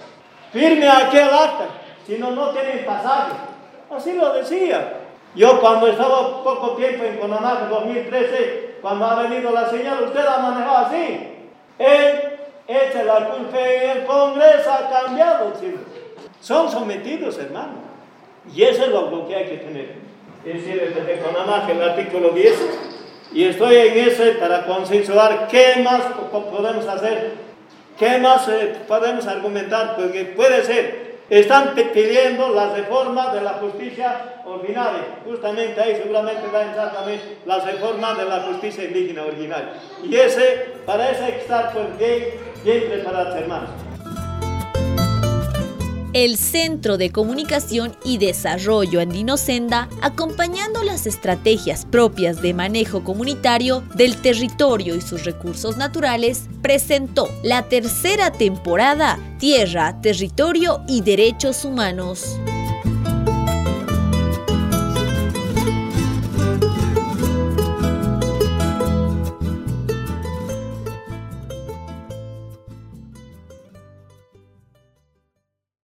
firme 0.54 0.88
aquel 0.88 1.28
acta, 1.28 1.66
si 2.06 2.18
no, 2.18 2.32
no 2.32 2.50
tienen 2.52 2.86
pasaje. 2.86 3.34
Así 3.90 4.14
lo 4.14 4.34
decía. 4.34 4.94
Yo 5.36 5.62
cuando 5.62 5.88
estaba 5.88 6.44
poco 6.44 6.72
tiempo 6.72 7.04
en 7.04 7.18
Conamac, 7.18 7.64
en 7.64 7.70
2013, 7.70 8.78
cuando 8.82 9.06
ha 9.06 9.24
venido 9.24 9.52
la 9.52 9.70
señal, 9.70 10.04
usted 10.04 10.26
ha 10.26 10.40
manejado 10.40 10.86
así. 10.88 11.20
Él 11.78 12.38
echa 12.68 13.04
la 13.04 13.30
culpa 13.30 13.60
en 13.60 13.90
el 13.98 14.06
Congreso, 14.06 14.72
ha 14.72 14.90
cambiado. 14.90 15.54
¿sí? 15.60 15.76
Son 16.42 16.70
sometidos, 16.72 17.38
hermano. 17.38 17.88
Y 18.54 18.64
eso 18.64 18.86
es 18.86 18.90
lo, 18.90 19.28
que 19.28 19.36
hay 19.36 19.46
que 19.46 19.58
tener. 19.58 19.96
es 20.46 20.66
decir, 20.66 21.06
de 21.06 21.20
Conamaje, 21.20 21.74
el 21.74 21.82
artículo 21.84 22.30
10, 22.30 22.54
y 23.34 23.44
estoy 23.44 23.76
en 23.76 24.08
ese 24.08 24.32
para 24.34 24.66
consensuar 24.66 25.48
qué 25.50 25.82
más 25.84 26.02
podemos 26.32 26.88
hacer, 26.88 27.34
qué 28.00 28.18
más 28.20 28.48
eh, 28.48 28.78
podemos 28.88 29.28
argumentar, 29.28 29.98
porque 29.98 30.24
puede 30.26 30.64
ser 30.64 31.07
están 31.30 31.74
pidiendo 31.76 32.50
la 32.50 32.74
reforma 32.74 33.34
de 33.34 33.42
la 33.42 33.54
justicia 33.54 34.42
ordinaria. 34.46 35.20
Justamente 35.26 35.82
ahí 35.82 35.96
seguramente 35.96 36.48
va 36.54 36.60
a 36.60 36.64
entrar 36.64 36.94
también 36.94 37.22
la 37.46 37.60
reforma 37.60 38.14
de 38.14 38.26
la 38.26 38.40
justicia 38.42 38.86
indígena 38.86 39.24
ordinaria. 39.24 39.74
Y 40.04 40.16
ese, 40.16 40.76
para 40.86 41.10
eso 41.10 41.24
hay 41.24 41.34
que 41.34 41.40
estar 41.40 41.74
pues, 41.74 41.98
bien, 41.98 42.34
bien 42.64 42.90
preparados, 42.90 43.36
hermanos 43.36 43.87
el 46.24 46.36
Centro 46.36 46.98
de 46.98 47.12
Comunicación 47.12 47.96
y 48.04 48.18
Desarrollo 48.18 49.00
Andino 49.00 49.38
Senda, 49.38 49.88
acompañando 50.02 50.82
las 50.82 51.06
estrategias 51.06 51.86
propias 51.86 52.42
de 52.42 52.56
manejo 52.56 53.04
comunitario 53.04 53.84
del 53.94 54.20
territorio 54.20 54.96
y 54.96 55.02
sus 55.02 55.26
recursos 55.26 55.78
naturales, 55.78 56.50
presentó 56.64 57.30
la 57.44 57.70
tercera 57.70 58.32
temporada 58.32 59.20
Tierra, 59.38 60.02
Territorio 60.02 60.82
y 60.88 61.02
Derechos 61.02 61.64
Humanos. 61.64 62.40